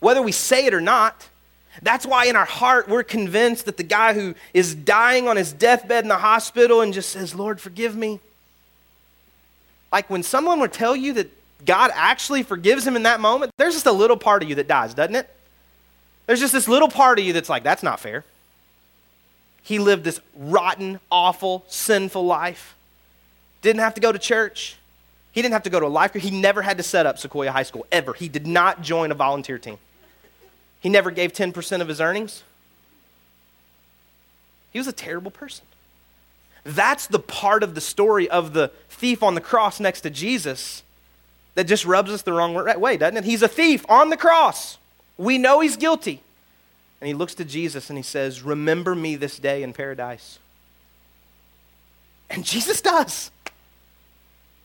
[0.01, 1.29] Whether we say it or not,
[1.83, 5.53] that's why in our heart we're convinced that the guy who is dying on his
[5.53, 8.21] deathbed in the hospital and just says, Lord, forgive me.
[9.93, 11.31] Like when someone would tell you that
[11.65, 14.69] God actually forgives him in that moment, there's just a little part of you that
[14.69, 15.29] dies, doesn't it?
[16.27, 18.25] There's just this little part of you that's like, that's not fair.
[19.63, 22.77] He lived this rotten, awful, sinful life.
[23.63, 24.77] didn't have to go to church.
[25.33, 26.25] He didn't have to go to a life group.
[26.25, 28.13] He never had to set up Sequoia High School, ever.
[28.13, 29.79] He did not join a volunteer team.
[30.81, 32.43] He never gave 10% of his earnings.
[34.71, 35.65] He was a terrible person.
[36.65, 40.83] That's the part of the story of the thief on the cross next to Jesus
[41.55, 43.25] that just rubs us the wrong way, doesn't it?
[43.25, 44.79] He's a thief on the cross.
[45.17, 46.23] We know he's guilty.
[47.01, 50.39] And he looks to Jesus and he says, Remember me this day in paradise.
[52.31, 53.31] And Jesus does.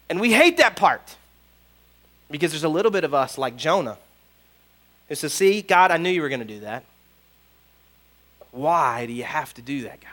[0.10, 1.16] And we hate that part
[2.30, 3.98] because there's a little bit of us like Jonah
[5.10, 6.84] who says, See, God, I knew you were going to do that.
[8.52, 10.10] Why do you have to do that, God?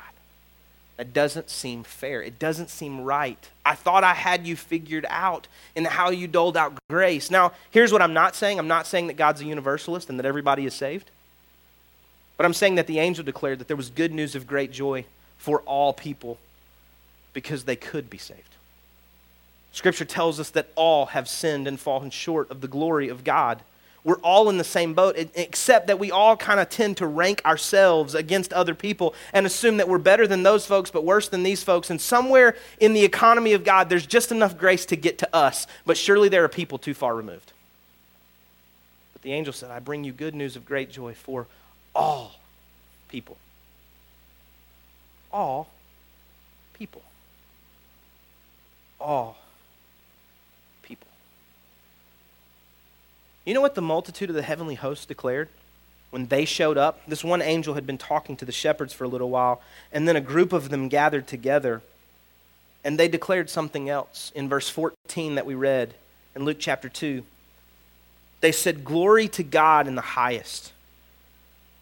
[0.97, 2.23] That doesn't seem fair.
[2.23, 3.49] It doesn't seem right.
[3.65, 7.31] I thought I had you figured out in how you doled out grace.
[7.31, 10.27] Now, here's what I'm not saying I'm not saying that God's a universalist and that
[10.27, 11.11] everybody is saved.
[12.37, 15.05] But I'm saying that the angel declared that there was good news of great joy
[15.37, 16.39] for all people
[17.33, 18.55] because they could be saved.
[19.73, 23.61] Scripture tells us that all have sinned and fallen short of the glory of God.
[24.03, 27.43] We're all in the same boat, except that we all kind of tend to rank
[27.45, 31.43] ourselves against other people and assume that we're better than those folks, but worse than
[31.43, 31.91] these folks.
[31.91, 35.67] And somewhere in the economy of God, there's just enough grace to get to us,
[35.85, 37.53] but surely there are people too far removed.
[39.13, 41.47] But the angel said, I bring you good news of great joy for
[41.95, 42.37] all
[43.09, 43.37] people.
[45.31, 45.69] All
[46.73, 47.03] people.
[48.99, 49.37] All
[53.45, 55.49] You know what the multitude of the heavenly hosts declared?
[56.11, 59.09] When they showed up, this one angel had been talking to the shepherds for a
[59.09, 61.83] little while, and then a group of them gathered together,
[62.85, 65.95] and they declared something else in verse 14 that we read
[66.35, 67.23] in Luke chapter 2.
[68.41, 70.73] They said, Glory to God in the highest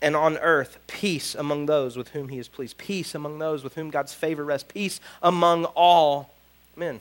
[0.00, 3.74] and on earth peace among those with whom he is pleased, peace among those with
[3.74, 6.30] whom God's favor rests, peace among all
[6.76, 7.00] men.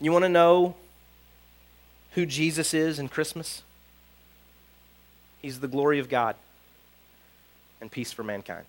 [0.00, 0.74] You want to know
[2.14, 3.62] who Jesus is in Christmas?
[5.40, 6.36] He's the glory of God
[7.80, 8.64] and peace for mankind.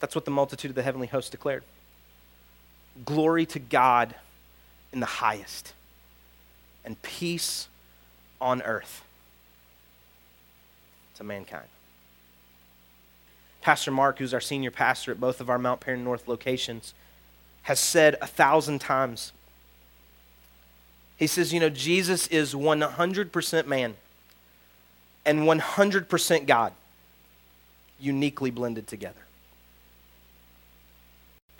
[0.00, 1.62] That's what the multitude of the heavenly host declared.
[3.04, 4.14] Glory to God
[4.92, 5.72] in the highest
[6.84, 7.68] and peace
[8.40, 9.04] on earth
[11.14, 11.68] to mankind.
[13.60, 16.94] Pastor Mark, who's our senior pastor at both of our Mount Paran North locations,
[17.62, 19.32] has said a thousand times.
[21.22, 23.94] He says, you know, Jesus is 100% man
[25.24, 26.72] and 100% God,
[28.00, 29.22] uniquely blended together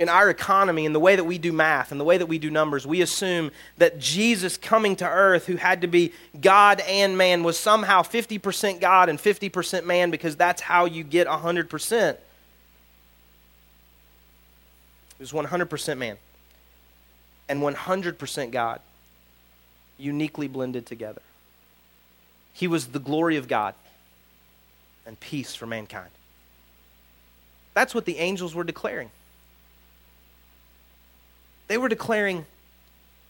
[0.03, 2.37] in our economy in the way that we do math and the way that we
[2.37, 7.17] do numbers, we assume that Jesus coming to earth, who had to be God and
[7.17, 12.17] man, was somehow 50% God and 50% man because that's how you get 100%.
[15.19, 16.17] He was 100% man
[17.49, 18.81] and 100% God,
[20.03, 21.23] uniquely blended together.
[22.53, 23.75] He was the glory of God
[25.07, 26.11] and peace for mankind.
[27.75, 29.11] That's what the angels were declaring
[31.73, 32.45] they were declaring,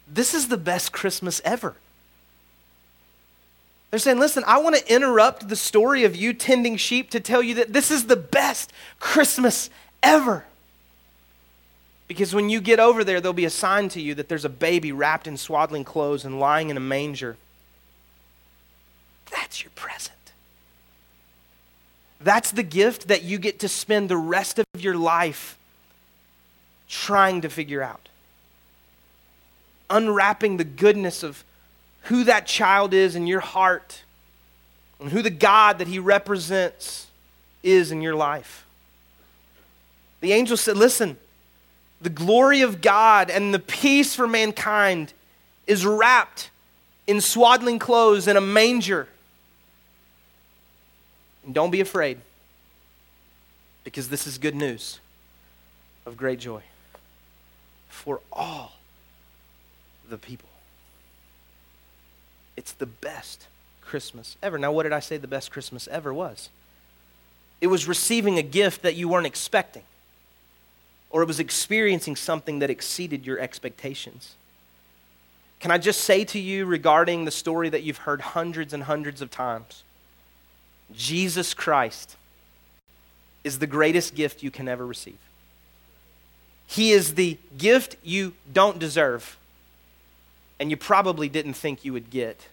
[0.08, 1.76] This is the best Christmas ever.
[3.90, 7.40] They're saying, Listen, I want to interrupt the story of you tending sheep to tell
[7.40, 9.70] you that this is the best Christmas
[10.02, 10.44] ever.
[12.12, 14.50] Because when you get over there, there'll be a sign to you that there's a
[14.50, 17.38] baby wrapped in swaddling clothes and lying in a manger.
[19.30, 20.18] That's your present.
[22.20, 25.56] That's the gift that you get to spend the rest of your life
[26.86, 28.10] trying to figure out
[29.88, 31.44] unwrapping the goodness of
[32.02, 34.02] who that child is in your heart
[35.00, 37.06] and who the God that he represents
[37.62, 38.66] is in your life.
[40.20, 41.16] The angel said, Listen,
[42.02, 45.12] the glory of God and the peace for mankind
[45.66, 46.50] is wrapped
[47.06, 49.08] in swaddling clothes in a manger.
[51.44, 52.18] And don't be afraid,
[53.84, 55.00] because this is good news
[56.06, 56.62] of great joy
[57.88, 58.72] for all
[60.08, 60.48] the people.
[62.56, 63.46] It's the best
[63.80, 64.58] Christmas ever.
[64.58, 66.48] Now, what did I say the best Christmas ever was?
[67.60, 69.84] It was receiving a gift that you weren't expecting,
[71.12, 74.34] or it was experiencing something that exceeded your expectations.
[75.60, 79.22] Can I just say to you regarding the story that you've heard hundreds and hundreds
[79.22, 79.84] of times?
[80.92, 82.16] Jesus Christ
[83.44, 85.18] is the greatest gift you can ever receive.
[86.66, 89.36] He is the gift you don't deserve
[90.58, 92.46] and you probably didn't think you would get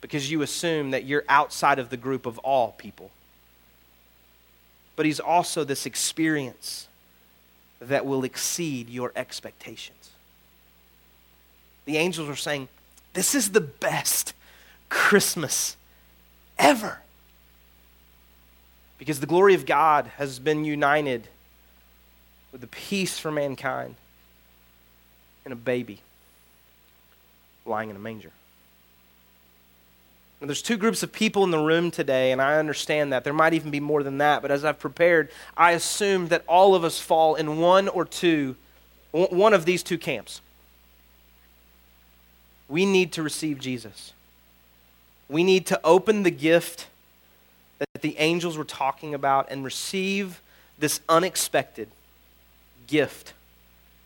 [0.00, 3.10] because you assume that you're outside of the group of all people.
[4.96, 6.88] But he's also this experience
[7.88, 10.10] that will exceed your expectations.
[11.84, 12.68] The angels are saying,
[13.12, 14.34] This is the best
[14.88, 15.76] Christmas
[16.58, 17.00] ever.
[18.98, 21.28] Because the glory of God has been united
[22.52, 23.96] with the peace for mankind
[25.44, 26.00] in a baby
[27.66, 28.30] lying in a manger.
[30.44, 33.24] Now, there's two groups of people in the room today, and I understand that.
[33.24, 36.74] There might even be more than that, but as I've prepared, I assume that all
[36.74, 38.54] of us fall in one or two,
[39.10, 40.42] one of these two camps.
[42.68, 44.12] We need to receive Jesus.
[45.30, 46.88] We need to open the gift
[47.78, 50.42] that the angels were talking about and receive
[50.78, 51.88] this unexpected
[52.86, 53.32] gift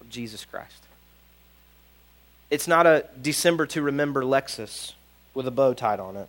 [0.01, 0.85] of Jesus Christ.
[2.49, 4.93] It's not a December to remember Lexus
[5.35, 6.29] with a bow tied on it.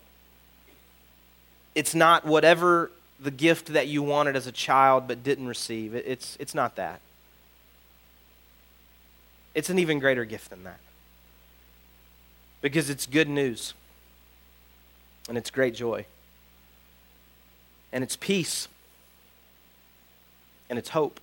[1.75, 5.93] It's not whatever the gift that you wanted as a child but didn't receive.
[5.93, 7.01] It's, it's not that.
[9.53, 10.79] It's an even greater gift than that.
[12.61, 13.73] Because it's good news,
[15.27, 16.05] and it's great joy,
[17.91, 18.67] and it's peace,
[20.69, 21.19] and it's hope.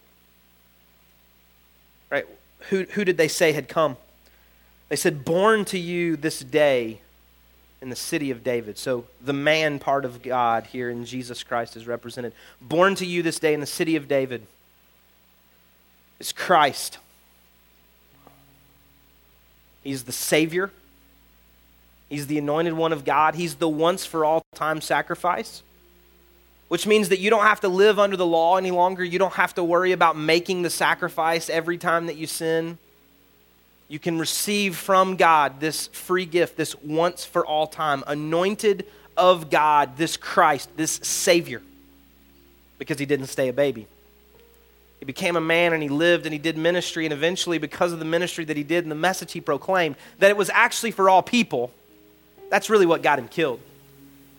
[2.10, 2.26] Right?
[2.70, 3.96] Who, who did they say had come?
[4.88, 7.00] They said, Born to you this day
[7.80, 8.78] in the city of David.
[8.78, 12.32] So the man part of God here in Jesus Christ is represented.
[12.60, 14.46] Born to you this day in the city of David
[16.18, 16.98] is Christ.
[19.84, 20.70] He's the Savior.
[22.08, 23.34] He's the anointed one of God.
[23.34, 25.62] He's the once for all time sacrifice,
[26.68, 29.04] which means that you don't have to live under the law any longer.
[29.04, 32.78] You don't have to worry about making the sacrifice every time that you sin
[33.88, 39.50] you can receive from God this free gift, this once for all time, anointed of
[39.50, 41.62] God, this Christ, this Savior,
[42.78, 43.86] because he didn't stay a baby.
[44.98, 47.98] He became a man and he lived and he did ministry, and eventually, because of
[47.98, 51.08] the ministry that he did and the message he proclaimed, that it was actually for
[51.08, 51.70] all people,
[52.50, 53.60] that's really what got him killed.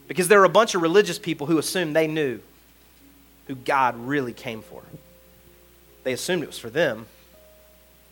[0.08, 2.40] Because there were a bunch of religious people who assumed they knew
[3.48, 4.84] who God really came for.
[6.04, 7.06] They assumed it was for them,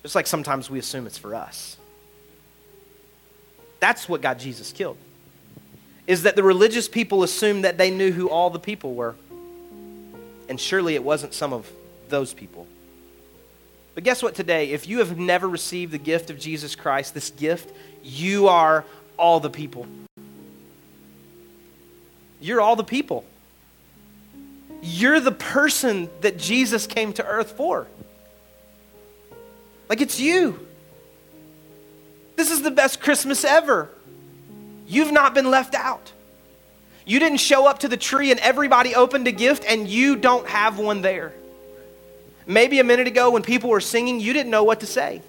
[0.05, 1.77] just like sometimes we assume it's for us.
[3.79, 4.97] That's what got Jesus killed.
[6.05, 9.15] Is that the religious people assumed that they knew who all the people were.
[10.47, 11.67] And surely it wasn't some of
[12.07, 12.67] those people.
[13.95, 14.69] But guess what today?
[14.69, 18.85] If you have never received the gift of Jesus Christ, this gift, you are
[19.17, 19.87] all the people.
[22.39, 23.25] You're all the people.
[24.83, 27.87] You're the person that Jesus came to earth for.
[29.89, 30.65] Like it's you.
[32.35, 33.89] This is the best Christmas ever.
[34.87, 36.11] You've not been left out.
[37.05, 40.47] You didn't show up to the tree and everybody opened a gift and you don't
[40.47, 41.33] have one there.
[42.47, 45.21] Maybe a minute ago when people were singing, you didn't know what to say.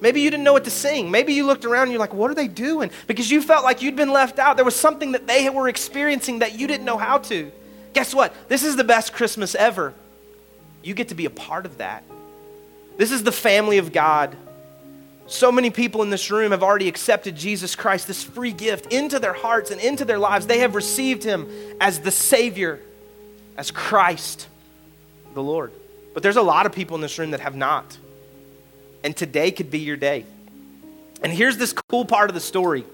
[0.00, 1.10] Maybe you didn't know what to sing.
[1.10, 2.90] Maybe you looked around and you're like, what are they doing?
[3.06, 4.56] Because you felt like you'd been left out.
[4.56, 7.50] There was something that they were experiencing that you didn't know how to.
[7.94, 8.34] Guess what?
[8.48, 9.94] This is the best Christmas ever.
[10.82, 12.04] You get to be a part of that.
[12.96, 14.36] This is the family of God.
[15.26, 19.18] So many people in this room have already accepted Jesus Christ, this free gift, into
[19.18, 20.46] their hearts and into their lives.
[20.46, 21.48] They have received him
[21.80, 22.80] as the Savior,
[23.56, 24.48] as Christ,
[25.32, 25.72] the Lord.
[26.12, 27.98] But there's a lot of people in this room that have not.
[29.02, 30.24] And today could be your day.
[31.22, 32.84] And here's this cool part of the story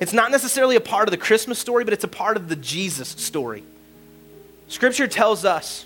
[0.00, 2.56] it's not necessarily a part of the Christmas story, but it's a part of the
[2.56, 3.62] Jesus story.
[4.68, 5.85] Scripture tells us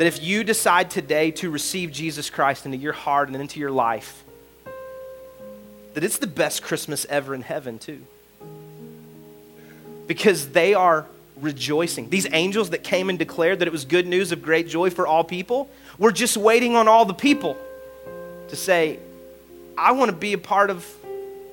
[0.00, 3.70] that if you decide today to receive Jesus Christ into your heart and into your
[3.70, 4.24] life,
[5.92, 8.00] that it's the best Christmas ever in heaven, too.
[10.06, 11.04] Because they are
[11.36, 12.08] rejoicing.
[12.08, 15.06] These angels that came and declared that it was good news of great joy for
[15.06, 17.58] all people were just waiting on all the people
[18.48, 18.98] to say,
[19.76, 20.90] I want to be a part of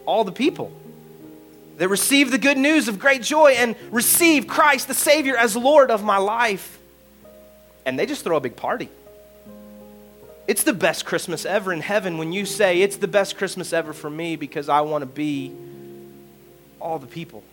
[0.05, 0.71] all the people
[1.79, 5.91] that receive the good news of great joy and receive Christ the Savior as Lord
[5.91, 6.77] of my life
[7.87, 8.89] and they just throw a big party.
[10.45, 13.93] It's the best Christmas ever in heaven when you say, It's the best Christmas ever
[13.93, 15.55] for me because I want to be
[16.81, 17.43] all the people.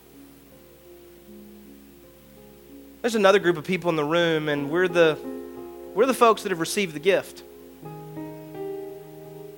[3.01, 5.17] There's another group of people in the room, and we're the,
[5.93, 7.43] we're the folks that have received the gift.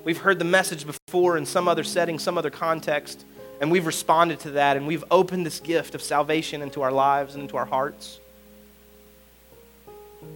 [0.03, 3.25] We've heard the message before in some other setting, some other context,
[3.61, 7.33] and we've responded to that, and we've opened this gift of salvation into our lives
[7.33, 8.19] and into our hearts.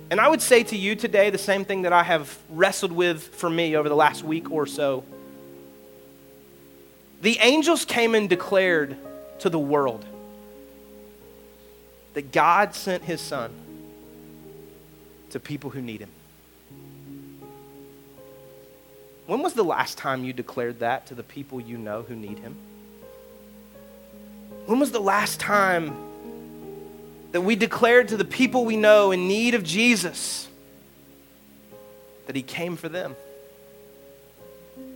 [0.09, 3.23] And I would say to you today the same thing that I have wrestled with
[3.35, 5.03] for me over the last week or so.
[7.21, 8.97] The angels came and declared
[9.39, 10.05] to the world
[12.13, 13.53] that God sent his son
[15.29, 16.09] to people who need him.
[19.31, 22.39] When was the last time you declared that to the people you know who need
[22.39, 22.57] Him?
[24.65, 25.95] When was the last time
[27.31, 30.47] that we declared to the people we know in need of Jesus
[32.27, 33.15] that He came for them?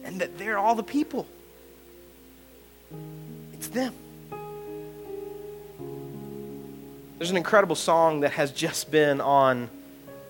[0.03, 1.27] And that they're all the people.
[3.53, 3.93] It's them.
[7.17, 9.69] There's an incredible song that has just been on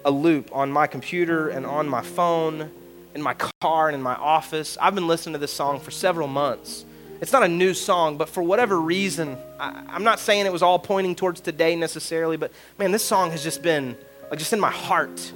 [0.06, 2.70] a loop on my computer and on my phone,
[3.16, 4.78] in my car and in my office.
[4.80, 6.86] I've been listening to this song for several months.
[7.22, 10.62] It's not a new song, but for whatever reason, I, I'm not saying it was
[10.62, 13.98] all pointing towards today necessarily, but man, this song has just been
[14.30, 15.32] like just in my heart.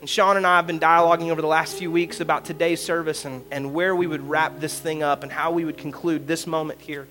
[0.00, 3.24] And Sean and I have been dialoguing over the last few weeks about today's service
[3.24, 6.46] and, and where we would wrap this thing up and how we would conclude this
[6.46, 7.08] moment here.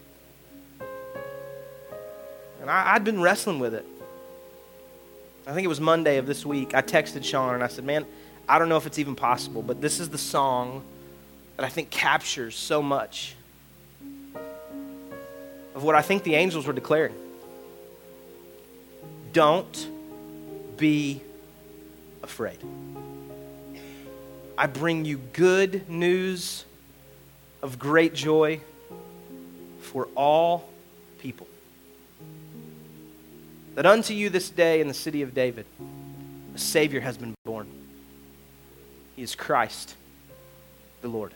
[2.61, 3.85] And I, I'd been wrestling with it.
[5.47, 6.75] I think it was Monday of this week.
[6.75, 8.05] I texted Sean and I said, Man,
[8.47, 10.83] I don't know if it's even possible, but this is the song
[11.57, 13.35] that I think captures so much
[15.75, 17.13] of what I think the angels were declaring.
[19.33, 19.87] Don't
[20.77, 21.21] be
[22.23, 22.57] afraid.
[24.57, 26.65] I bring you good news
[27.61, 28.61] of great joy
[29.81, 30.69] for all
[31.19, 31.47] people
[33.75, 35.65] that unto you this day in the city of David
[36.55, 37.67] a Savior has been born.
[39.15, 39.95] He is Christ,
[41.01, 41.33] the Lord.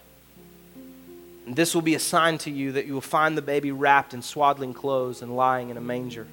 [1.45, 4.13] And this will be a sign to you that you will find the baby wrapped
[4.13, 6.27] in swaddling clothes and lying in a manger.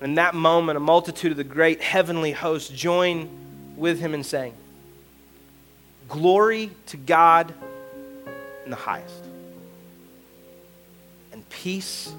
[0.00, 3.28] In that moment, a multitude of the great heavenly host join
[3.76, 4.54] with him in saying,
[6.08, 7.52] Glory to God
[8.64, 9.24] in the highest,
[11.32, 12.12] and peace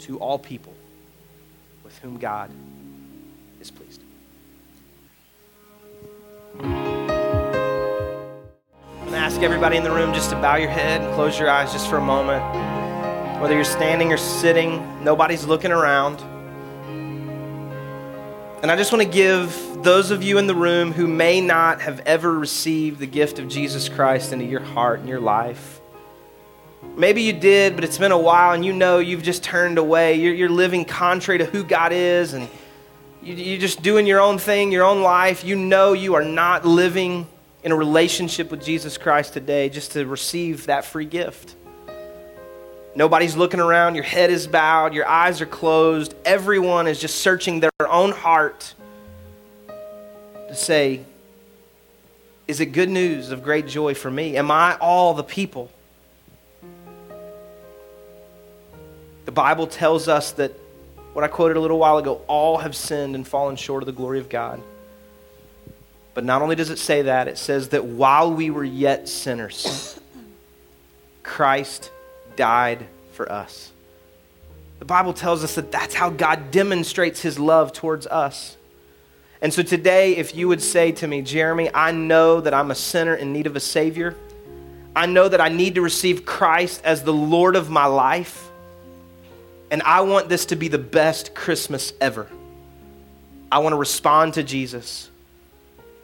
[0.00, 0.74] to all people
[1.82, 2.50] with whom God
[3.60, 4.00] is pleased.
[9.30, 11.88] Ask everybody in the room just to bow your head and close your eyes just
[11.88, 12.42] for a moment.
[13.40, 16.20] Whether you're standing or sitting, nobody's looking around.
[18.60, 21.80] And I just want to give those of you in the room who may not
[21.80, 25.80] have ever received the gift of Jesus Christ into your heart and your life.
[26.96, 30.16] Maybe you did, but it's been a while and you know you've just turned away.
[30.16, 32.48] You're, you're living contrary to who God is and
[33.22, 35.44] you, you're just doing your own thing, your own life.
[35.44, 37.28] You know you are not living
[37.62, 41.54] in a relationship with Jesus Christ today just to receive that free gift.
[42.94, 43.94] Nobody's looking around.
[43.94, 44.94] Your head is bowed.
[44.94, 46.14] Your eyes are closed.
[46.24, 48.74] Everyone is just searching their own heart
[50.48, 51.04] to say,
[52.48, 54.36] Is it good news of great joy for me?
[54.36, 55.70] Am I all the people?
[59.26, 60.52] The Bible tells us that
[61.12, 63.92] what I quoted a little while ago all have sinned and fallen short of the
[63.92, 64.60] glory of God.
[66.14, 69.98] But not only does it say that, it says that while we were yet sinners,
[71.22, 71.90] Christ
[72.36, 73.70] died for us.
[74.78, 78.56] The Bible tells us that that's how God demonstrates his love towards us.
[79.42, 82.74] And so today, if you would say to me, Jeremy, I know that I'm a
[82.74, 84.16] sinner in need of a Savior.
[84.96, 88.50] I know that I need to receive Christ as the Lord of my life.
[89.70, 92.26] And I want this to be the best Christmas ever.
[93.52, 95.09] I want to respond to Jesus.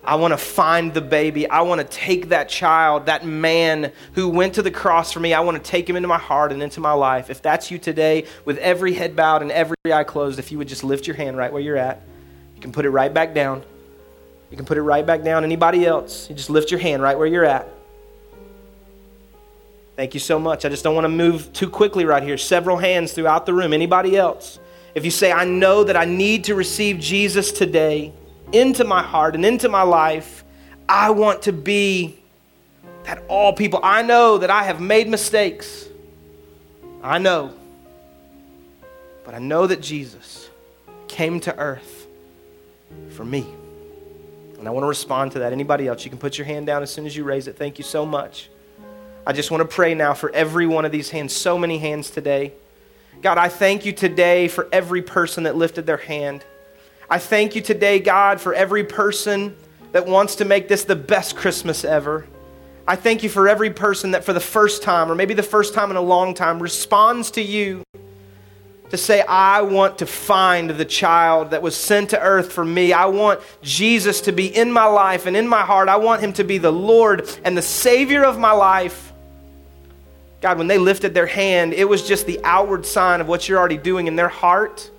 [0.07, 1.51] I want to find the baby.
[1.51, 5.35] I want to take that child, that man who went to the cross for me.
[5.35, 7.29] I want to take him into my heart and into my life.
[7.29, 10.69] If that's you today, with every head bowed and every eye closed, if you would
[10.69, 12.03] just lift your hand right where you're at,
[12.55, 13.65] you can put it right back down.
[14.53, 15.43] You can put it right back down.
[15.43, 17.69] Anybody else, you just lift your hand right where you're at.
[19.97, 20.65] Thank you so much.
[20.65, 22.39] I just don't want to move too quickly right here.
[22.39, 23.73] Several hands throughout the room.
[23.73, 24.61] Anybody else?
[24.95, 28.13] If you say, I know that I need to receive Jesus today
[28.53, 30.45] into my heart and into my life,
[30.89, 32.19] I want to be
[33.05, 33.81] that all people.
[33.83, 35.89] I know that I have made mistakes.
[37.03, 37.55] I know.
[39.25, 40.49] But I know that Jesus
[41.09, 42.07] came to earth
[43.11, 43.47] for me.
[44.59, 45.53] And I want to respond to that.
[45.53, 46.05] Anybody else?
[46.05, 47.57] You can put your hand down as soon as you raise it.
[47.57, 48.49] Thank you so much.
[49.27, 52.11] I just want to pray now for every one of these hands, so many hands
[52.11, 52.53] today.
[53.23, 56.45] God, I thank you today for every person that lifted their hand.
[57.09, 59.57] I thank you today, God, for every person
[59.93, 62.27] that wants to make this the best Christmas ever.
[62.89, 65.73] I thank you for every person that, for the first time, or maybe the first
[65.73, 67.85] time in a long time, responds to you
[68.91, 72.93] to say, I want to find the child that was sent to earth for me.
[72.93, 75.89] I want Jesus to be in my life and in my heart.
[75.89, 79.13] I want him to be the Lord and the Savior of my life.
[80.41, 83.59] God, when they lifted their hand, it was just the outward sign of what you're
[83.59, 84.91] already doing in their heart.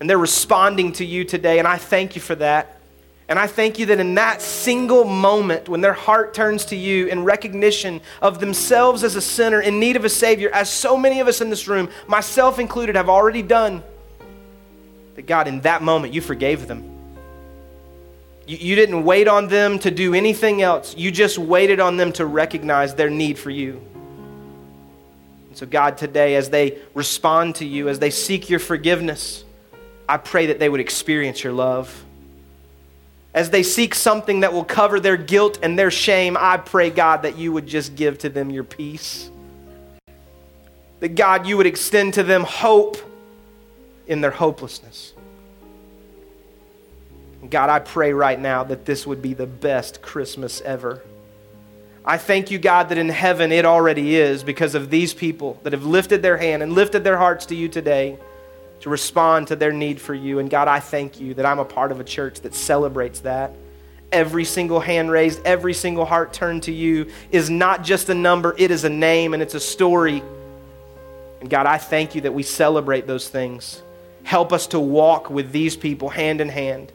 [0.00, 2.76] And they're responding to you today, and I thank you for that.
[3.28, 7.06] And I thank you that in that single moment, when their heart turns to you
[7.06, 11.18] in recognition of themselves as a sinner in need of a Savior, as so many
[11.18, 13.82] of us in this room, myself included, have already done,
[15.16, 16.88] that God, in that moment, you forgave them.
[18.46, 22.12] You, you didn't wait on them to do anything else, you just waited on them
[22.12, 23.82] to recognize their need for you.
[25.48, 29.42] And so, God, today, as they respond to you, as they seek your forgiveness,
[30.08, 32.04] I pray that they would experience your love
[33.36, 37.20] as they seek something that will cover their guilt and their shame, I pray, God,
[37.20, 39.30] that you would just give to them your peace.
[41.00, 42.96] That, God, you would extend to them hope
[44.06, 45.12] in their hopelessness.
[47.50, 51.02] God, I pray right now that this would be the best Christmas ever.
[52.06, 55.74] I thank you, God, that in heaven it already is because of these people that
[55.74, 58.18] have lifted their hand and lifted their hearts to you today
[58.80, 60.38] to respond to their need for you.
[60.38, 63.52] And God, I thank you that I'm a part of a church that celebrates that.
[64.12, 68.54] Every single hand raised, every single heart turned to you is not just a number,
[68.58, 70.22] it is a name and it's a story.
[71.40, 73.82] And God, I thank you that we celebrate those things.
[74.22, 76.92] Help us to walk with these people hand in hand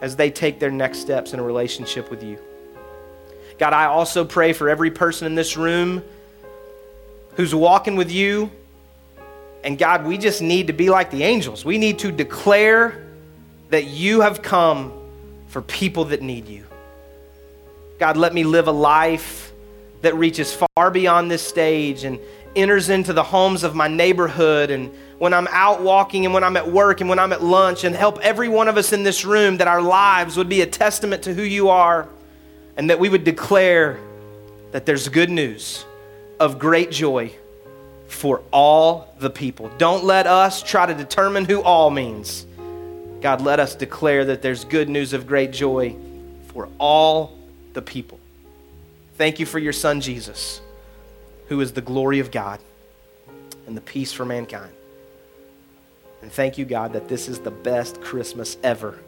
[0.00, 2.38] as they take their next steps in a relationship with you.
[3.58, 6.02] God, I also pray for every person in this room
[7.36, 8.50] who's walking with you
[9.62, 11.64] and God, we just need to be like the angels.
[11.64, 13.06] We need to declare
[13.68, 14.92] that you have come
[15.48, 16.64] for people that need you.
[17.98, 19.52] God, let me live a life
[20.00, 22.18] that reaches far beyond this stage and
[22.56, 26.56] enters into the homes of my neighborhood and when I'm out walking and when I'm
[26.56, 29.24] at work and when I'm at lunch and help every one of us in this
[29.24, 32.08] room that our lives would be a testament to who you are
[32.76, 34.00] and that we would declare
[34.72, 35.84] that there's good news
[36.40, 37.30] of great joy
[38.10, 39.70] for all the people.
[39.78, 42.44] Don't let us try to determine who all means.
[43.20, 45.94] God, let us declare that there's good news of great joy
[46.48, 47.38] for all
[47.72, 48.18] the people.
[49.16, 50.60] Thank you for your son, Jesus,
[51.48, 52.58] who is the glory of God
[53.66, 54.72] and the peace for mankind.
[56.22, 58.98] And thank you, God, that this is the best Christmas ever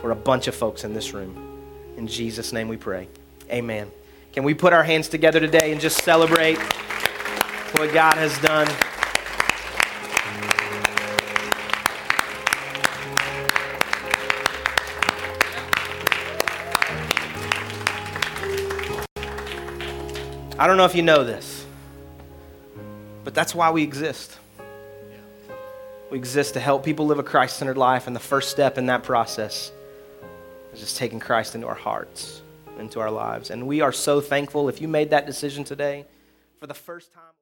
[0.00, 1.62] for a bunch of folks in this room.
[1.96, 3.08] In Jesus' name we pray.
[3.50, 3.90] Amen.
[4.32, 6.58] Can we put our hands together today and just celebrate?
[7.76, 8.68] What God has done.
[20.56, 21.66] I don't know if you know this,
[23.24, 24.38] but that's why we exist.
[26.10, 28.86] We exist to help people live a Christ centered life, and the first step in
[28.86, 29.72] that process
[30.72, 32.40] is just taking Christ into our hearts,
[32.78, 33.50] into our lives.
[33.50, 36.06] And we are so thankful if you made that decision today
[36.60, 37.33] for the first time.